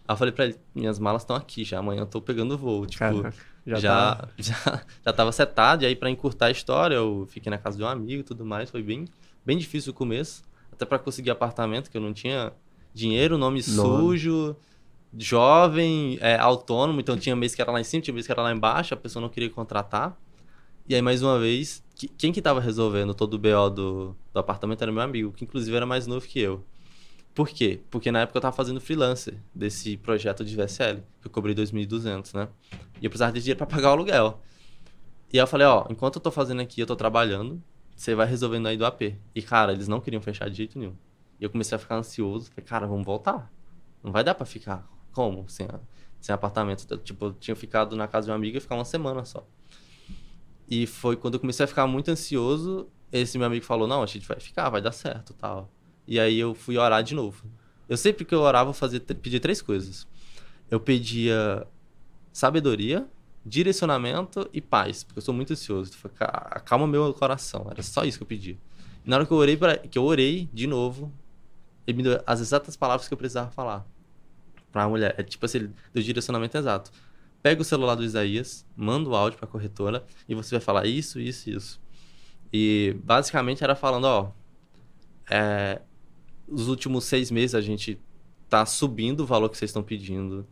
[0.06, 2.86] Aí eu falei pra ele, minhas malas estão aqui já, amanhã eu tô pegando voo.
[2.86, 3.34] Tipo, Caraca,
[3.66, 4.28] já, já, tá...
[4.38, 7.82] já, já tava setado, e aí pra encurtar a história, eu fiquei na casa de
[7.82, 9.06] um amigo e tudo mais, foi bem,
[9.44, 10.42] bem difícil o começo,
[10.72, 12.52] até para conseguir apartamento, que eu não tinha
[12.94, 13.98] dinheiro, nome, nome.
[13.98, 14.56] sujo,
[15.18, 18.42] jovem, é, autônomo, então tinha mês que era lá em cima, tinha mês que era
[18.42, 20.16] lá embaixo, a pessoa não queria contratar.
[20.88, 24.38] E aí, mais uma vez, que, quem que tava resolvendo todo o BO do, do
[24.38, 26.64] apartamento era meu amigo, que inclusive era mais novo que eu.
[27.36, 27.82] Por quê?
[27.90, 32.32] Porque na época eu tava fazendo freelancer desse projeto de VSL, que eu cobrei 2.200,
[32.32, 32.48] né?
[32.98, 34.40] E eu precisava de dinheiro para pagar o aluguel.
[35.30, 37.62] E aí eu falei, ó, enquanto eu tô fazendo aqui, eu tô trabalhando,
[37.94, 39.18] você vai resolvendo aí do AP.
[39.34, 40.96] E, cara, eles não queriam fechar de jeito nenhum.
[41.38, 42.48] E eu comecei a ficar ansioso.
[42.48, 43.52] Falei, cara, vamos voltar.
[44.02, 44.88] Não vai dar para ficar.
[45.12, 45.46] Como?
[45.46, 45.68] Sem,
[46.18, 46.86] sem apartamento.
[46.96, 49.46] Tipo, eu tinha ficado na casa de uma amiga e ficar uma semana só.
[50.66, 54.06] E foi quando eu comecei a ficar muito ansioso, esse meu amigo falou, não, a
[54.06, 55.70] gente vai ficar, vai dar certo tal.
[56.06, 57.44] E aí eu fui orar de novo.
[57.88, 60.06] Eu sempre que eu orava, eu fazia, pedia três coisas.
[60.70, 61.66] Eu pedia
[62.32, 63.06] sabedoria,
[63.44, 65.92] direcionamento e paz, porque eu sou muito ansioso.
[66.18, 67.66] Acalma meu coração.
[67.70, 68.56] Era só isso que eu pedia.
[69.04, 69.56] E na hora que eu orei,
[69.90, 71.12] que eu orei de novo,
[71.86, 73.86] ele me deu as exatas palavras que eu precisava falar
[74.72, 75.14] para a mulher.
[75.16, 76.90] É tipo assim, deu direcionamento exato.
[77.42, 80.86] Pega o celular do Isaías, manda o áudio para a corretora e você vai falar
[80.86, 81.80] isso, isso, isso.
[82.52, 84.32] E basicamente era falando, ó,
[85.30, 85.80] é,
[86.48, 87.98] os últimos seis meses a gente
[88.48, 90.46] tá subindo o valor que vocês estão pedindo.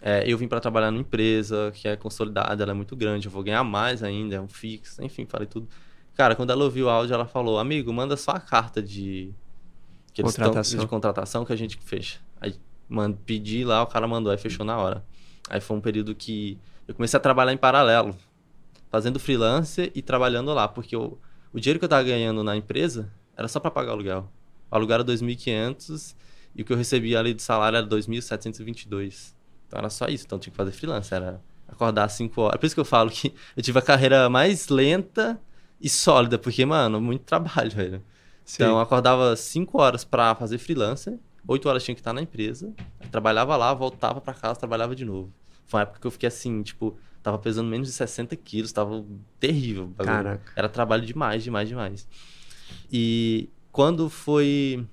[0.00, 3.32] É, eu vim para trabalhar numa empresa que é consolidada, ela é muito grande, eu
[3.32, 5.68] vou ganhar mais ainda, é um fixo, enfim, falei tudo.
[6.14, 9.32] Cara, quando ela ouviu o áudio, ela falou: Amigo, manda só a carta de,
[10.12, 10.80] que contratação.
[10.80, 12.18] de contratação que a gente fecha.
[12.40, 12.54] Aí
[12.88, 15.04] mand, pedi lá, o cara mandou, aí fechou na hora.
[15.48, 18.16] Aí foi um período que eu comecei a trabalhar em paralelo,
[18.90, 21.18] fazendo freelancer e trabalhando lá, porque eu,
[21.52, 24.28] o dinheiro que eu tava ganhando na empresa era só para pagar o aluguel.
[24.70, 26.14] O aluguel era 2.500
[26.54, 29.34] e o que eu recebia ali de salário era 2.722.
[29.66, 30.24] Então era só isso.
[30.24, 31.12] Então tinha que fazer freelance.
[31.12, 32.58] Era acordar às 5 horas.
[32.58, 35.40] Por isso que eu falo que eu tive a carreira mais lenta
[35.80, 38.02] e sólida, porque, mano, muito trabalho, velho.
[38.44, 38.62] Sim.
[38.62, 42.72] Então eu acordava 5 horas para fazer freelancer, 8 horas tinha que estar na empresa,
[43.10, 45.32] trabalhava lá, voltava para casa, trabalhava de novo.
[45.66, 49.04] Foi uma época que eu fiquei assim, tipo, tava pesando menos de 60 quilos, tava
[49.38, 49.92] terrível.
[49.98, 50.52] Caraca.
[50.56, 52.08] Era trabalho demais, demais, demais.
[52.90, 54.84] E quando foi.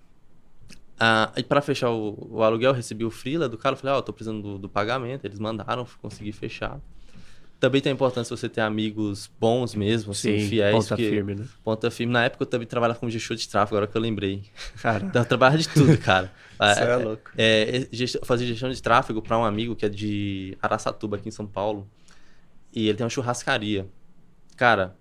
[0.99, 3.75] Ah, e para fechar o, o, aluguel, eu recebi o freela do cara.
[3.75, 5.25] Falei, ó, oh, tô precisando do, do, pagamento.
[5.25, 6.79] Eles mandaram, consegui fechar.
[7.59, 10.75] Também tem a importância você ter amigos bons mesmo, assim, Sim, fiéis.
[10.75, 11.47] Ponta firme, né?
[11.63, 12.13] Ponta firme.
[12.13, 14.43] Na época eu também trabalhava como gestor de tráfego, agora que eu lembrei.
[14.79, 15.03] Cara.
[15.09, 16.31] então eu trabalhava de tudo, cara.
[16.53, 17.31] Isso é, é louco.
[17.35, 18.19] É, é, gest...
[18.23, 21.89] fazia gestão de tráfego para um amigo que é de Araçatuba, aqui em São Paulo.
[22.71, 23.87] E ele tem uma churrascaria.
[24.55, 24.95] Cara,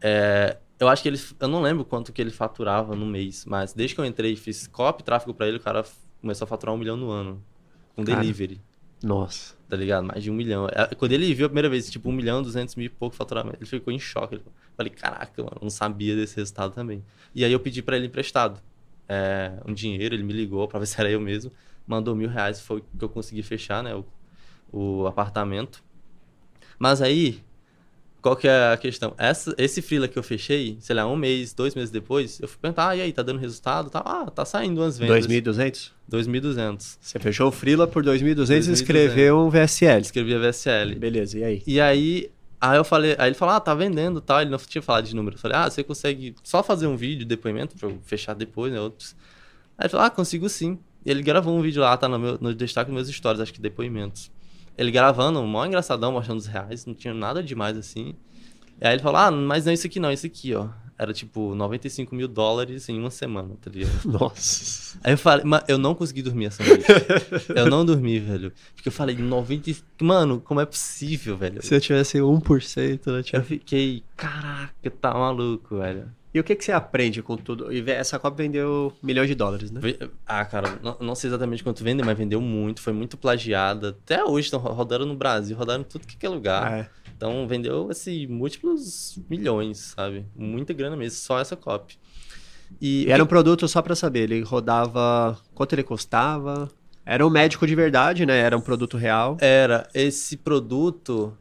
[0.00, 1.20] é, eu acho que ele.
[1.38, 4.36] Eu não lembro quanto que ele faturava no mês, mas desde que eu entrei e
[4.36, 5.84] fiz copy tráfego para ele, o cara
[6.20, 7.42] começou a faturar um milhão no ano.
[7.94, 8.60] Com cara, delivery.
[9.02, 9.54] Nossa.
[9.68, 10.04] Tá ligado?
[10.06, 10.66] Mais de um milhão.
[10.68, 13.58] É, Quando ele viu a primeira vez, tipo, um milhão, duzentos mil e pouco faturamento,
[13.58, 14.34] ele ficou em choque.
[14.34, 17.04] Ele falou- falei, caraca, mano, eu não sabia desse resultado também.
[17.34, 18.60] E aí eu pedi pra ele emprestado
[19.08, 21.50] é, um dinheiro, ele me ligou pra ver se era eu mesmo,
[21.86, 24.04] mandou mil reais, foi que eu consegui fechar, né, o,
[24.72, 25.82] o apartamento.
[26.78, 27.42] Mas aí,
[28.22, 29.14] qual que é a questão?
[29.18, 32.56] Essa, esse freela que eu fechei, sei lá, um mês, dois meses depois, eu fui
[32.62, 33.90] perguntar, ah, e aí, tá dando resultado?
[33.90, 35.26] Tá, ah, tá saindo umas vendas.
[35.26, 35.90] 2.200?
[36.08, 36.98] 2.200.
[37.00, 38.72] Você fechou o Freela por 2.200 e 2.200.
[38.72, 40.00] escreveu um VSL.
[40.02, 40.94] Escrevi a VSL.
[40.94, 41.62] Beleza, e aí?
[41.66, 44.40] E aí, aí eu falei, aí ele falou, ah, tá vendendo e tal.
[44.40, 45.34] Ele não tinha falado de número.
[45.34, 48.80] Eu falei, ah, você consegue só fazer um vídeo, depoimento, pra eu fechar depois, né?
[48.80, 49.16] Outros.
[49.76, 50.78] Aí ele falou, ah, consigo sim.
[51.04, 53.52] E ele gravou um vídeo lá, tá no, meu, no destaque dos meus stories, acho
[53.52, 54.30] que depoimentos.
[54.82, 58.16] Ele gravando, mó engraçadão, mostrando os reais, não tinha nada demais assim.
[58.80, 60.68] E aí ele falou, ah, mas não é isso aqui não, é isso aqui, ó.
[61.02, 63.90] Era tipo 95 mil dólares em uma semana, tá ligado?
[64.06, 64.96] Nossa.
[65.02, 66.84] Aí eu falei, mas eu não consegui dormir essa noite.
[67.56, 68.52] eu não dormi, velho.
[68.76, 69.72] Porque eu falei, 90.
[70.00, 71.60] Mano, como é possível, velho?
[71.60, 73.18] Se eu tivesse 1%, né?
[73.18, 73.42] Eu Tinha...
[73.42, 76.08] fiquei, caraca, tá maluco, velho.
[76.34, 77.70] E o que, que você aprende com tudo?
[77.72, 79.80] E essa Copa vendeu milhões de dólares, né?
[80.26, 83.90] Ah, cara, não, não sei exatamente quanto vendeu, mas vendeu muito, foi muito plagiada.
[83.90, 86.72] Até hoje estão rodando no Brasil, rodaram em tudo que é lugar.
[86.72, 86.88] Ah, é.
[87.22, 90.26] Então vendeu, assim, múltiplos milhões, sabe?
[90.34, 91.96] Muita grana mesmo, só essa copy.
[92.80, 95.38] E, E era um produto, só pra saber, ele rodava...
[95.54, 96.68] Quanto ele custava?
[97.06, 98.36] Era um médico de verdade, né?
[98.38, 99.36] Era um produto real.
[99.40, 101.32] Era esse produto.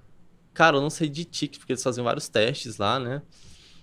[0.54, 3.24] Cara, eu não sei de ticket, porque eles faziam vários testes lá, né?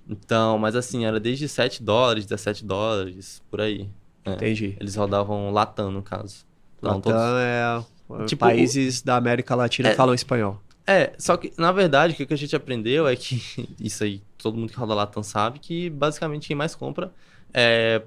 [0.09, 3.89] Então, mas assim, era desde 7 dólares, 17 dólares, por aí.
[4.25, 4.35] É.
[4.35, 4.77] Entendi.
[4.79, 6.47] Eles rodavam Latam, no caso.
[6.81, 8.25] Latam todos- é...
[8.27, 9.95] Tipo, países da América Latina É.
[9.95, 10.63] falam espanhol.
[10.91, 13.37] É, só que, na verdade, o que a gente aprendeu é que,
[13.79, 17.13] isso aí, todo mundo que roda Latam sabe, que basicamente quem mais compra
[17.53, 18.03] é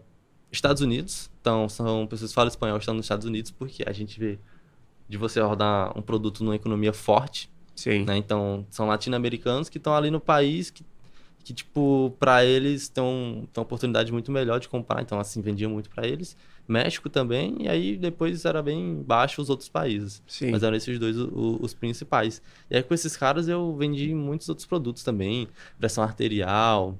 [0.52, 1.30] Estados Unidos.
[1.40, 4.40] Então, são pessoas que falam espanhol estão nos Estados Unidos, porque a gente vê
[5.08, 8.04] de você rodar um produto numa economia forte, Sim.
[8.04, 8.18] né?
[8.18, 10.84] Então, são latino-americanos que estão ali no país que,
[11.44, 15.02] que tipo, para eles tem, um, uma oportunidade muito melhor de comprar.
[15.02, 16.36] Então, assim, vendia muito para eles.
[16.68, 20.22] México também, e aí depois era bem baixo os outros países.
[20.28, 20.52] Sim.
[20.52, 22.42] Mas eram esses dois o- os principais.
[22.70, 25.48] E aí com esses caras eu vendi muitos outros produtos também.
[25.78, 26.98] Pressão arterial.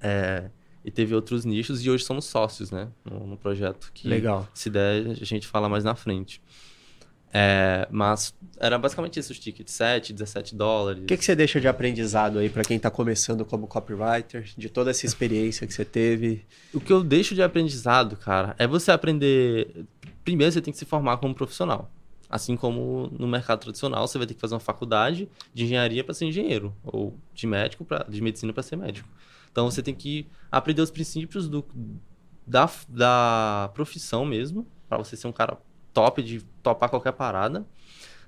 [0.00, 0.50] é,
[0.84, 1.84] e teve outros nichos.
[1.84, 2.88] E hoje somos sócios, né?
[3.04, 3.90] No, no projeto.
[3.94, 4.48] Que Legal.
[4.52, 6.42] se der, a gente fala mais na frente.
[7.34, 9.72] É, mas era basicamente isso, os tickets.
[9.72, 11.04] 7, 17 dólares.
[11.04, 14.50] O que, que você deixa de aprendizado aí pra quem tá começando como copywriter?
[14.56, 16.44] De toda essa experiência que você teve?
[16.74, 19.86] O que eu deixo de aprendizado, cara, é você aprender.
[20.22, 21.90] Primeiro, você tem que se formar como profissional.
[22.28, 26.14] Assim como no mercado tradicional, você vai ter que fazer uma faculdade de engenharia para
[26.14, 29.08] ser engenheiro, ou de médico pra, de medicina para ser médico.
[29.50, 31.62] Então você tem que aprender os princípios do,
[32.46, 35.58] da, da profissão mesmo, para você ser um cara
[35.92, 37.66] top de topar qualquer parada.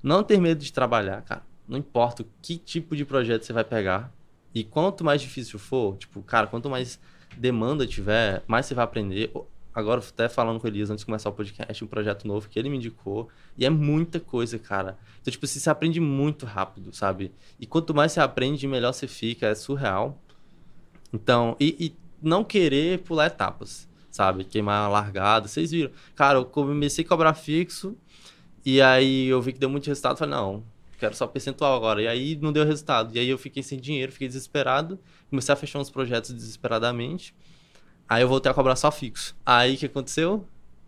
[0.02, 1.42] Não ter medo de trabalhar, cara.
[1.66, 4.12] Não importa que tipo de projeto você vai pegar.
[4.54, 7.00] E quanto mais difícil for, tipo, cara, quanto mais
[7.36, 9.32] demanda tiver, mais você vai aprender.
[9.74, 12.58] Agora, até falando com o Elias antes de começar o podcast, um projeto novo que
[12.58, 13.28] ele me indicou.
[13.58, 14.96] E é muita coisa, cara.
[15.20, 17.32] Então, tipo, assim, você aprende muito rápido, sabe?
[17.58, 19.48] E quanto mais você aprende, melhor você fica.
[19.48, 20.16] É surreal.
[21.12, 24.44] Então, e, e não querer pular etapas, sabe?
[24.44, 25.48] Queimar largada.
[25.48, 25.90] Vocês viram?
[26.14, 27.96] Cara, eu comecei a cobrar fixo.
[28.64, 30.16] E aí eu vi que deu muito resultado.
[30.16, 30.62] Falei, não,
[31.00, 32.00] quero só percentual agora.
[32.00, 33.12] E aí não deu resultado.
[33.16, 35.00] E aí eu fiquei sem dinheiro, fiquei desesperado.
[35.28, 37.34] Comecei a fechar uns projetos desesperadamente.
[38.08, 39.34] Aí eu voltei a cobrar só fixo.
[39.44, 40.46] Aí o que aconteceu?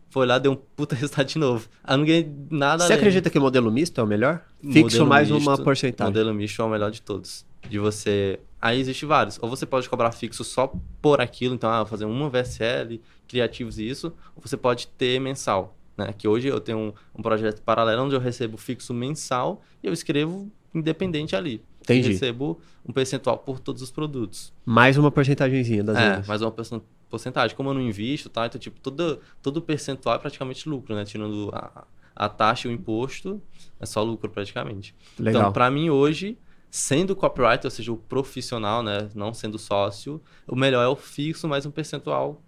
[0.08, 1.68] Foi lá, deu um puta resultado de novo.
[1.82, 2.98] Aí eu não ganhei nada Você além.
[2.98, 4.40] acredita que modelo misto é o melhor?
[4.62, 6.12] Fixo Modelo mais uma misto, porcentagem.
[6.12, 7.44] Modelo misto é o melhor de todos.
[7.68, 8.38] De você.
[8.60, 9.38] Aí existe vários.
[9.42, 13.88] Ou você pode cobrar fixo só por aquilo, então, ah, fazer uma VSL, criativos e
[13.88, 14.08] isso.
[14.34, 15.76] Ou você pode ter mensal.
[15.96, 16.12] Né?
[16.16, 19.92] Que hoje eu tenho um, um projeto paralelo onde eu recebo fixo mensal e eu
[19.92, 21.62] escrevo independente ali.
[21.82, 22.08] Entendi.
[22.08, 24.52] E recebo um percentual por todos os produtos.
[24.64, 26.26] Mais uma porcentagemzinha das É, vendas.
[26.26, 27.56] mais uma porcen- porcentagem.
[27.56, 28.46] Como eu não invisto, tá?
[28.46, 31.04] Então, tipo, todo, todo percentual é praticamente lucro, né?
[31.04, 33.40] Tirando a, a taxa e o imposto,
[33.80, 34.94] é só lucro praticamente.
[35.18, 35.42] Legal.
[35.42, 36.36] Então, para mim hoje,
[36.70, 41.48] sendo copywriter, ou seja, o profissional, né, não sendo sócio, o melhor é o fixo
[41.48, 42.40] mais um percentual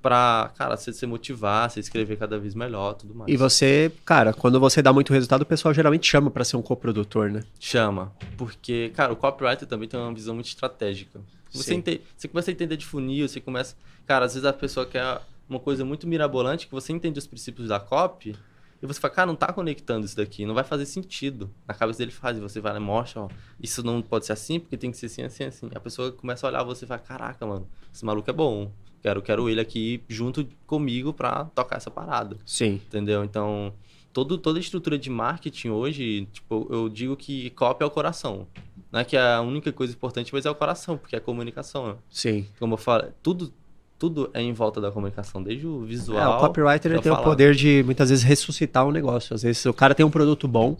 [0.00, 3.32] para, cara, você se motivar, você escrever cada vez melhor, tudo mais.
[3.32, 6.62] E você, cara, quando você dá muito resultado, o pessoal geralmente chama pra ser um
[6.62, 7.42] coprodutor, né?
[7.58, 11.20] Chama, porque, cara, o copywriter também tem uma visão muito estratégica.
[11.52, 11.74] Você, Sim.
[11.76, 13.74] ente- você começa a entender de funil, você começa,
[14.06, 17.68] cara, às vezes a pessoa quer uma coisa muito mirabolante que você entende os princípios
[17.68, 18.36] da copy
[18.80, 21.50] e você fala, cara, não tá conectando isso daqui, não vai fazer sentido.
[21.66, 23.28] Na cabeça dele faz, e você vai lá e mostra, ó,
[23.60, 25.68] isso não pode ser assim, porque tem que ser assim, assim, assim.
[25.74, 28.70] A pessoa começa a olhar você e fala, caraca, mano, esse maluco é bom.
[29.02, 32.80] Quero, quero ele aqui junto comigo pra tocar essa parada Sim.
[32.84, 33.22] entendeu?
[33.22, 33.72] Então,
[34.12, 38.46] todo, toda a estrutura de marketing hoje, tipo, eu digo que copy é o coração.
[38.90, 41.88] Não é que a única coisa importante, mas é o coração, porque é a comunicação.
[41.88, 41.96] Né?
[42.10, 42.46] Sim.
[42.58, 43.52] Como eu falo, tudo,
[43.98, 46.34] tudo é em volta da comunicação, desde o visual.
[46.34, 49.34] É, o copywriter ele tem o poder de muitas vezes ressuscitar um negócio.
[49.34, 50.76] Às vezes o cara tem um produto bom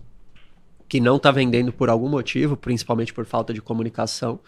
[0.88, 4.38] que não está vendendo por algum motivo, principalmente por falta de comunicação.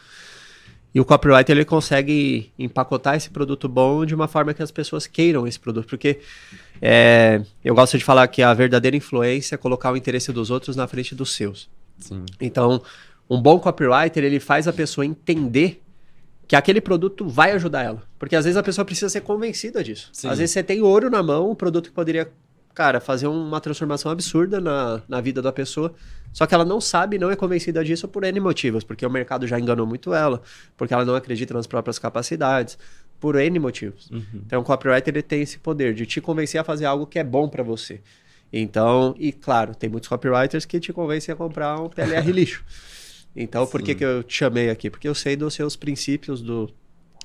[0.94, 5.06] E o copywriter ele consegue empacotar esse produto bom de uma forma que as pessoas
[5.06, 5.88] queiram esse produto.
[5.88, 6.20] Porque
[6.80, 10.76] é, eu gosto de falar que a verdadeira influência é colocar o interesse dos outros
[10.76, 11.68] na frente dos seus.
[11.98, 12.24] Sim.
[12.40, 12.82] Então,
[13.28, 15.82] um bom copywriter ele faz a pessoa entender
[16.50, 18.02] que aquele produto vai ajudar ela.
[18.18, 20.10] Porque às vezes a pessoa precisa ser convencida disso.
[20.12, 20.26] Sim.
[20.26, 22.28] Às vezes você tem ouro na mão, um produto que poderia,
[22.74, 25.94] cara, fazer uma transformação absurda na, na vida da pessoa.
[26.32, 29.46] Só que ela não sabe, não é convencida disso por N motivos, porque o mercado
[29.46, 30.42] já enganou muito ela,
[30.76, 32.76] porque ela não acredita nas próprias capacidades,
[33.20, 34.10] por N motivos.
[34.10, 34.42] Uhum.
[34.44, 37.24] Então, o copywriter ele tem esse poder de te convencer a fazer algo que é
[37.24, 38.00] bom para você.
[38.52, 42.64] Então, e claro, tem muitos copywriters que te convencem a comprar um PLR lixo.
[43.34, 44.90] Então, por que, que eu te chamei aqui?
[44.90, 46.72] Porque eu sei dos seus princípios, dos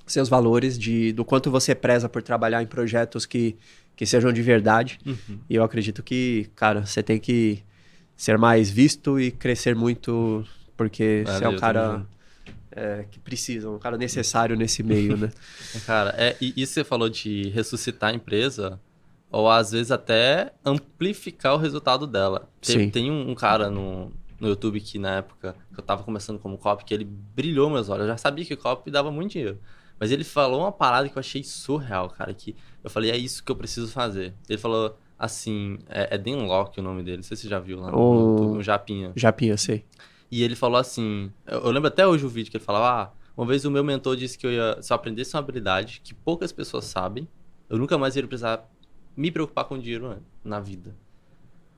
[0.06, 3.56] seus valores, de, do quanto você preza por trabalhar em projetos que,
[3.96, 5.00] que sejam de verdade.
[5.06, 5.40] Uhum.
[5.50, 7.64] E eu acredito que, cara, você tem que
[8.16, 10.46] ser mais visto e crescer muito,
[10.78, 12.06] porque Valeu, você é um cara
[12.72, 15.32] é, que precisa, um cara necessário nesse meio, né?
[15.86, 18.80] cara, é, e isso você falou de ressuscitar a empresa,
[19.32, 22.50] ou às vezes até amplificar o resultado dela.
[22.62, 24.12] Tem, tem um, um, cara no,
[24.46, 27.90] no YouTube que na época que eu tava começando como copy, que ele brilhou meus
[27.90, 28.04] olhos.
[28.04, 29.60] Eu já sabia que copy dava muito dinheiro.
[30.00, 33.44] Mas ele falou uma parada que eu achei surreal, cara, que eu falei, é isso
[33.44, 34.34] que eu preciso fazer.
[34.48, 37.60] Ele falou, assim, é, é Dan Locke o nome dele, não sei se você já
[37.60, 38.32] viu lá no o...
[38.32, 39.14] YouTube, um Japinha.
[39.16, 39.86] Japinha, sei.
[40.30, 43.12] E ele falou assim, eu, eu, lembro até hoje o vídeo que ele falava, ah,
[43.38, 46.14] uma vez o meu mentor disse que eu ia, se eu aprendesse uma habilidade que
[46.14, 47.28] poucas pessoas sabem,
[47.70, 48.70] eu nunca mais ia precisar
[49.16, 50.94] me preocupar com dinheiro na vida.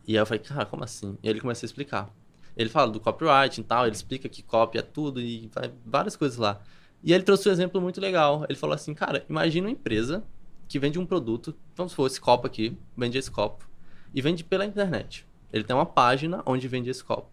[0.08, 1.18] E aí eu falei, cara, como assim?
[1.22, 2.10] E aí ele começa a explicar.
[2.58, 5.50] Ele fala do copyright e tal, ele explica que copy é tudo e
[5.86, 6.60] várias coisas lá.
[7.04, 8.46] E ele trouxe um exemplo muito legal.
[8.50, 10.24] Ele falou assim, cara, imagina uma empresa
[10.68, 13.70] que vende um produto, vamos supor, esse copo aqui, vende esse copo,
[14.14, 15.26] e vende pela internet.
[15.54, 17.30] Ele tem uma página onde vende esse copo,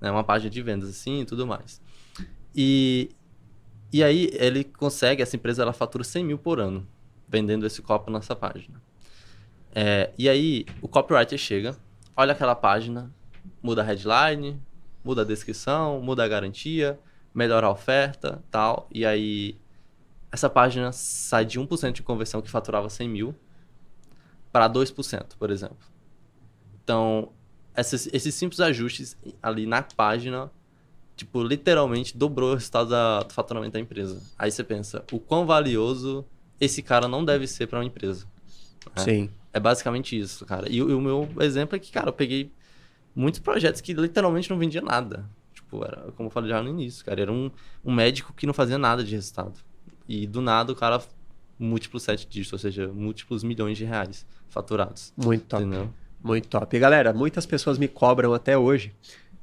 [0.00, 0.10] né?
[0.10, 1.82] uma página de vendas assim e tudo mais.
[2.54, 3.10] E,
[3.92, 6.86] e aí ele consegue, essa empresa ela fatura 100 mil por ano,
[7.28, 8.80] vendendo esse copo nessa página.
[9.74, 11.76] É, e aí o copywriter chega,
[12.16, 13.12] olha aquela página,
[13.62, 14.60] muda a headline,
[15.04, 16.98] muda a descrição, muda a garantia,
[17.34, 19.56] melhora a oferta, tal, e aí
[20.32, 23.34] essa página sai de 1% de conversão que faturava 100 mil
[24.52, 25.78] para 2%, por exemplo.
[26.82, 27.32] Então,
[27.76, 30.50] esses, esses simples ajustes ali na página,
[31.16, 34.22] tipo, literalmente dobrou o resultado da, do faturamento da empresa.
[34.38, 36.24] Aí você pensa, o quão valioso
[36.60, 38.26] esse cara não deve ser para uma empresa.
[38.96, 39.02] Né?
[39.04, 39.30] Sim.
[39.52, 40.70] É basicamente isso, cara.
[40.70, 42.52] E, e, o meu exemplo é que, cara, eu peguei
[43.14, 45.28] muitos projetos que literalmente não vendia nada.
[45.52, 47.50] Tipo, era, como eu falei já no início, cara, era um,
[47.84, 49.58] um médico que não fazia nada de resultado.
[50.08, 51.00] E do nada o cara
[51.58, 55.12] múltiplos sete dígitos, ou seja, múltiplos milhões de reais faturados.
[55.16, 55.62] Muito top.
[55.62, 55.90] Entendeu?
[56.22, 56.76] Muito top.
[56.76, 58.92] E galera, muitas pessoas me cobram até hoje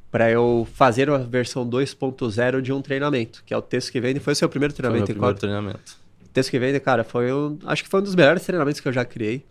[0.10, 4.20] para eu fazer a versão 2.0 de um treinamento, que é o texto que vende.
[4.20, 5.06] Foi o seu primeiro treinamento?
[5.06, 5.98] Foi o primeiro treinamento.
[6.26, 8.88] O texto que vende, cara, foi um, acho que foi um dos melhores treinamentos que
[8.88, 9.46] eu já criei.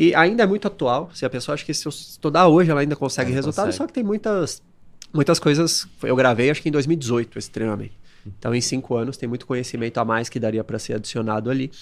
[0.00, 1.10] E ainda é muito atual.
[1.12, 3.66] Se a pessoa acha que se eu estudar hoje, ela ainda consegue é, resultado.
[3.66, 3.78] Consegue.
[3.78, 4.62] Só que tem muitas,
[5.12, 5.88] muitas coisas.
[6.00, 7.94] Eu gravei, acho que em 2018, esse treinamento.
[8.24, 11.72] Então, em cinco anos, tem muito conhecimento a mais que daria para ser adicionado ali.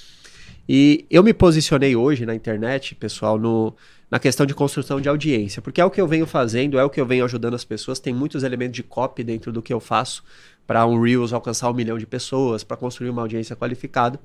[0.66, 3.74] E eu me posicionei hoje na internet, pessoal, no,
[4.10, 6.88] na questão de construção de audiência, porque é o que eu venho fazendo, é o
[6.88, 8.00] que eu venho ajudando as pessoas.
[8.00, 10.24] Tem muitos elementos de copy dentro do que eu faço
[10.66, 14.18] para um Reels alcançar um milhão de pessoas, para construir uma audiência qualificada.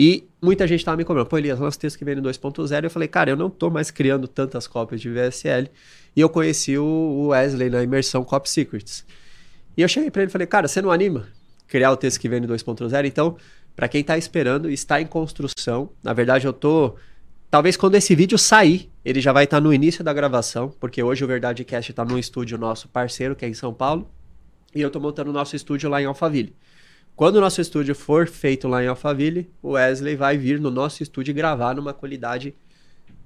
[0.00, 2.84] E muita gente estava me cobrando, pô, Elias, lança texto que vem no 2.0.
[2.84, 5.68] Eu falei, cara, eu não estou mais criando tantas cópias de VSL.
[6.14, 9.04] E eu conheci o Wesley na imersão Copy Secrets.
[9.76, 11.26] E eu cheguei para ele e falei, cara, você não anima
[11.66, 13.06] criar o texto que vem no 2.0?
[13.06, 13.36] Então,
[13.74, 15.90] para quem está esperando, está em construção.
[16.00, 16.94] Na verdade, eu tô.
[17.50, 21.02] Talvez quando esse vídeo sair, ele já vai estar tá no início da gravação, porque
[21.02, 24.08] hoje o Verdade Cast está num estúdio nosso parceiro, que é em São Paulo,
[24.72, 26.54] e eu estou montando o nosso estúdio lá em Alphaville.
[27.18, 31.02] Quando o nosso estúdio for feito lá em Alphaville, o Wesley vai vir no nosso
[31.02, 32.54] estúdio gravar numa qualidade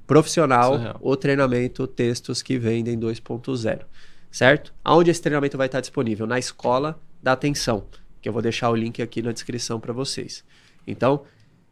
[0.06, 3.84] profissional o treinamento textos que vendem 2.0
[4.30, 4.72] certo?
[4.82, 6.26] Aonde esse treinamento vai estar disponível?
[6.26, 7.84] Na escola da atenção,
[8.22, 10.42] que eu vou deixar o link aqui na descrição para vocês.
[10.86, 11.24] Então,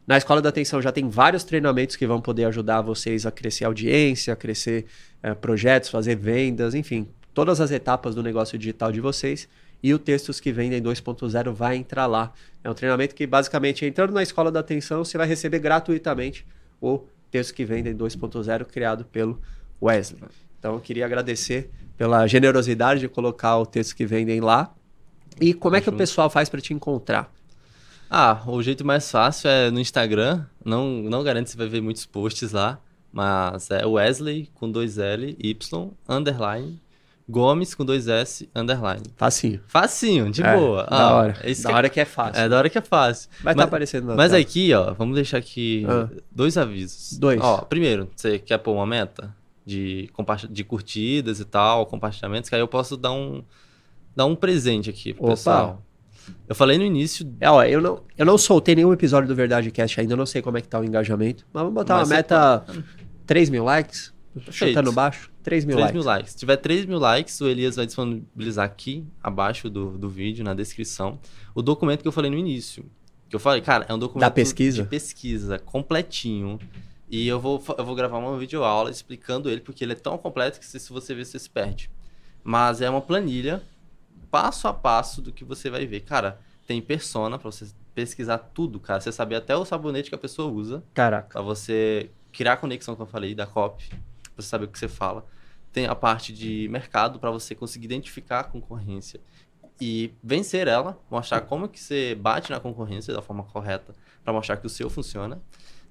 [0.05, 3.65] na escola da atenção já tem vários treinamentos que vão poder ajudar vocês a crescer
[3.65, 4.85] audiência, a crescer
[5.23, 9.49] é, projetos, fazer vendas, enfim, todas as etapas do negócio digital de vocês.
[9.83, 12.33] E o Textos que Vendem 2.0 vai entrar lá.
[12.63, 16.45] É um treinamento que, basicamente, entrando na escola da atenção, você vai receber gratuitamente
[16.79, 19.41] o Textos que Vendem 2.0 criado pelo
[19.81, 20.21] Wesley.
[20.59, 24.73] Então eu queria agradecer pela generosidade de colocar o texto que vendem lá.
[25.39, 27.31] E como é que o pessoal faz para te encontrar?
[28.09, 30.45] Ah, o jeito mais fácil é no Instagram.
[30.63, 32.79] Não, não garanto que você vai ver muitos posts lá.
[33.11, 36.79] Mas é Wesley com dois L, Y, underline,
[37.31, 39.03] Gomes com dois S, underline.
[39.15, 39.61] Facinho.
[39.67, 40.83] Facinho, de É, boa.
[40.83, 41.37] Da Ah, hora.
[41.45, 42.41] esse Da que- hora que é fácil.
[42.41, 43.29] É da hora que é fácil.
[43.41, 44.41] Vai estar mas- aparecendo na Mas tela.
[44.41, 46.09] aqui, ó, vamos deixar aqui Ah.
[46.31, 47.17] dois avisos.
[47.17, 47.39] Dois.
[47.41, 49.33] Ó, primeiro, você quer pôr uma meta
[49.65, 50.09] de,
[50.49, 53.43] de curtidas e tal, compartilhamentos, que aí eu posso dar um,
[54.15, 55.31] dar um presente aqui pro Opa.
[55.33, 55.81] pessoal.
[56.47, 59.71] Eu falei no início, É, ó, eu não, eu não soltei nenhum episódio do Verdade
[59.71, 61.45] Cast ainda, eu não sei como é que tá o engajamento.
[61.51, 62.63] Mas vamos botar Mas uma meta
[63.25, 64.13] 3 mil likes.
[64.33, 64.69] Perfeito.
[64.69, 65.31] Chutando baixo.
[65.43, 65.93] 3 mil 3 likes.
[65.93, 66.31] mil likes.
[66.31, 70.53] Se tiver 3 mil likes, o Elias vai disponibilizar aqui abaixo do, do vídeo, na
[70.53, 71.19] descrição,
[71.53, 72.85] o documento que eu falei no início.
[73.29, 74.83] Que eu falei, cara, é um documento Da pesquisa?
[74.83, 76.59] de pesquisa completinho.
[77.09, 80.59] E eu vou, eu vou gravar uma videoaula explicando ele, porque ele é tão completo
[80.59, 81.89] que se, se você ver, você se perde.
[82.43, 83.61] Mas é uma planilha,
[84.29, 86.01] passo a passo, do que você vai ver.
[86.01, 89.01] Cara, tem persona pra você pesquisar tudo, cara.
[89.01, 90.81] Você saber até o sabonete que a pessoa usa.
[90.93, 91.29] Caraca.
[91.33, 93.89] Pra você criar a conexão que eu falei da copy,
[94.35, 95.25] você saber o que você fala.
[95.71, 99.19] Tem a parte de mercado para você conseguir identificar a concorrência
[99.79, 104.57] e vencer ela, mostrar como que você bate na concorrência da forma correta para mostrar
[104.57, 105.41] que o seu funciona.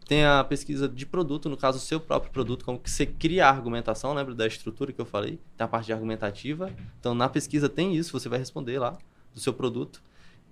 [0.07, 3.47] Tem a pesquisa de produto, no caso o seu próprio produto, como que você cria
[3.47, 5.39] a argumentação, lembra da estrutura que eu falei?
[5.57, 6.71] Tem a parte de argumentativa.
[6.99, 8.99] Então na pesquisa tem isso, você vai responder lá
[9.35, 10.03] do seu produto.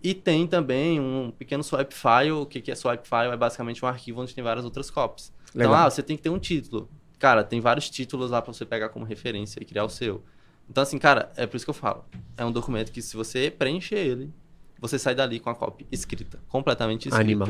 [0.03, 2.31] E tem também um pequeno swipe file.
[2.31, 3.33] O que é swipe file?
[3.33, 5.33] É basicamente um arquivo onde tem várias outras copies.
[5.55, 6.89] Então, ah, você tem que ter um título.
[7.19, 10.23] Cara, tem vários títulos lá pra você pegar como referência e criar o seu.
[10.71, 12.05] Então, assim, cara, é por isso que eu falo.
[12.37, 14.33] É um documento que se você preencher ele,
[14.81, 17.21] você sai dali com a cópia escrita, completamente escrita.
[17.21, 17.49] Animal.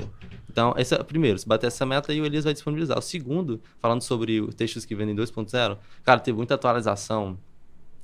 [0.49, 1.39] Então, esse é o primeiro.
[1.39, 2.99] Se bater essa meta aí, o Elias vai disponibilizar.
[2.99, 7.39] O segundo, falando sobre os textos que vendem 2.0, cara, teve muita atualização.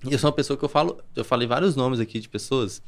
[0.05, 2.83] E eu sou uma pessoa que eu falo, eu falei vários nomes aqui de pessoas,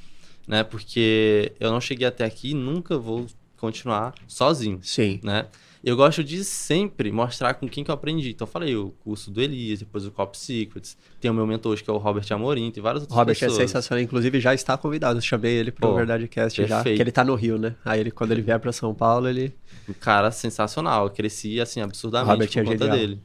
[0.46, 0.62] né?
[0.62, 3.26] Porque eu não cheguei até aqui e nunca vou
[3.56, 5.20] continuar sozinho Sim.
[5.22, 5.46] né?
[5.86, 8.30] Eu gosto de sempre mostrar com quem que eu aprendi.
[8.30, 10.96] Então, eu falei o curso do Elias, depois o Cop Secrets.
[11.20, 13.38] Tem o meu mentor hoje, que é o Robert Amorim, tem várias outras Robert é
[13.38, 13.70] pessoas.
[13.70, 14.02] sensacional.
[14.02, 15.18] Inclusive, já está convidado.
[15.18, 16.82] Eu chamei ele pro Pô, Verdade Cast já.
[16.82, 17.76] Que ele tá no Rio, né?
[17.84, 19.54] Aí ele, quando ele vier pra São Paulo, ele.
[19.88, 21.04] Um cara sensacional.
[21.04, 22.96] Eu cresci, assim, absurdamente Robert por é conta genial.
[22.98, 23.22] dele.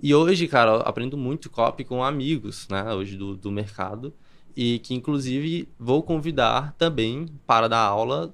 [0.00, 2.92] E hoje, cara, eu aprendo muito copy com amigos, né?
[2.92, 4.14] Hoje do, do mercado.
[4.56, 8.32] E que, inclusive, vou convidar também para dar aula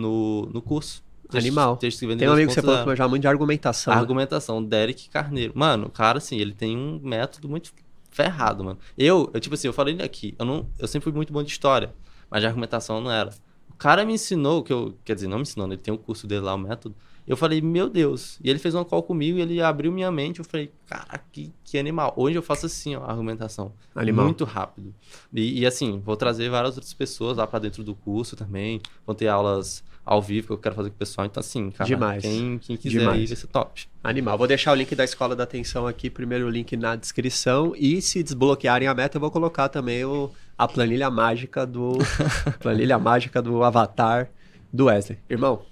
[0.00, 1.02] no, no curso.
[1.30, 1.76] Textos- Animal.
[1.76, 2.64] Tem um amigo que você 2.0.
[2.64, 3.94] falou que manja muito de argumentação.
[3.94, 4.00] Né?
[4.00, 5.52] argumentação, Derek Carneiro.
[5.54, 7.72] Mano, o cara, assim, ele tem um método muito
[8.10, 8.78] ferrado, mano.
[8.98, 11.50] Eu, eu tipo assim, eu falei aqui, eu, não, eu sempre fui muito bom de
[11.50, 11.94] história,
[12.28, 13.30] mas de argumentação não era.
[13.70, 15.74] O cara me ensinou, que eu, quer dizer, não me ensinou, né?
[15.74, 16.96] ele tem um curso dele lá, o método.
[17.26, 18.40] Eu falei, meu Deus.
[18.42, 20.40] E ele fez uma call comigo e ele abriu minha mente.
[20.40, 22.12] Eu falei, cara, que, que animal.
[22.16, 23.72] Hoje eu faço assim, ó, a argumentação.
[23.94, 24.24] Animal.
[24.24, 24.92] Muito rápido.
[25.32, 28.80] E, e, assim, vou trazer várias outras pessoas lá pra dentro do curso também.
[29.06, 31.26] Vão ter aulas ao vivo que eu quero fazer com o pessoal.
[31.26, 32.22] Então, assim, cara, Demais.
[32.22, 33.18] Quem, quem quiser Demais.
[33.18, 33.86] aí vai ser top.
[34.02, 34.36] Animal.
[34.38, 37.74] Vou deixar o link da Escola da Atenção aqui, primeiro o link na descrição.
[37.76, 41.98] E se desbloquearem a meta, eu vou colocar também o, a planilha mágica do.
[42.60, 44.30] planilha mágica do avatar
[44.72, 45.18] do Wesley.
[45.28, 45.62] Irmão,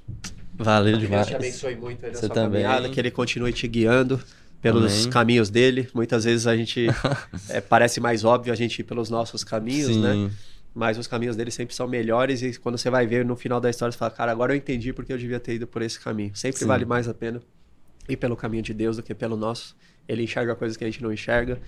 [0.55, 1.27] Valeu que Deus demais.
[1.29, 2.63] te abençoe muito aí na Você sua também.
[2.63, 4.21] caminhada, que ele continue te guiando
[4.61, 5.11] pelos Amém.
[5.11, 5.89] caminhos dele.
[5.95, 6.87] Muitas vezes a gente
[7.49, 10.01] é, parece mais óbvio a gente ir pelos nossos caminhos, Sim.
[10.03, 10.31] né?
[10.79, 13.69] Mas os caminhos dele sempre são melhores e quando você vai ver no final da
[13.69, 16.31] história, você fala, cara, agora eu entendi porque eu devia ter ido por esse caminho.
[16.37, 16.67] Sempre Sim.
[16.67, 17.43] vale mais a pena
[18.09, 19.75] ir pelo caminho de Deus do que pelo nosso.
[20.07, 21.59] Ele enxerga coisas que a gente não enxerga.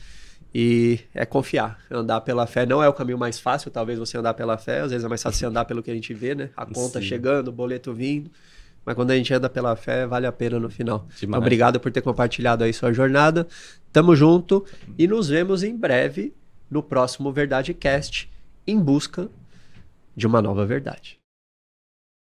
[0.55, 1.81] E é confiar.
[1.91, 4.93] Andar pela fé não é o caminho mais fácil, talvez você andar pela fé, às
[4.93, 6.51] vezes é mais fácil você andar pelo que a gente vê, né?
[6.57, 7.07] A conta Sim.
[7.09, 8.31] chegando, o boleto vindo.
[8.87, 11.09] Mas quando a gente anda pela fé, vale a pena no final.
[11.21, 13.49] Então, obrigado por ter compartilhado aí sua jornada.
[13.93, 14.65] Tamo junto
[14.97, 16.33] e nos vemos em breve
[16.71, 18.30] no próximo Verdade Cast
[18.67, 19.31] em busca
[20.17, 21.20] de uma nova verdade.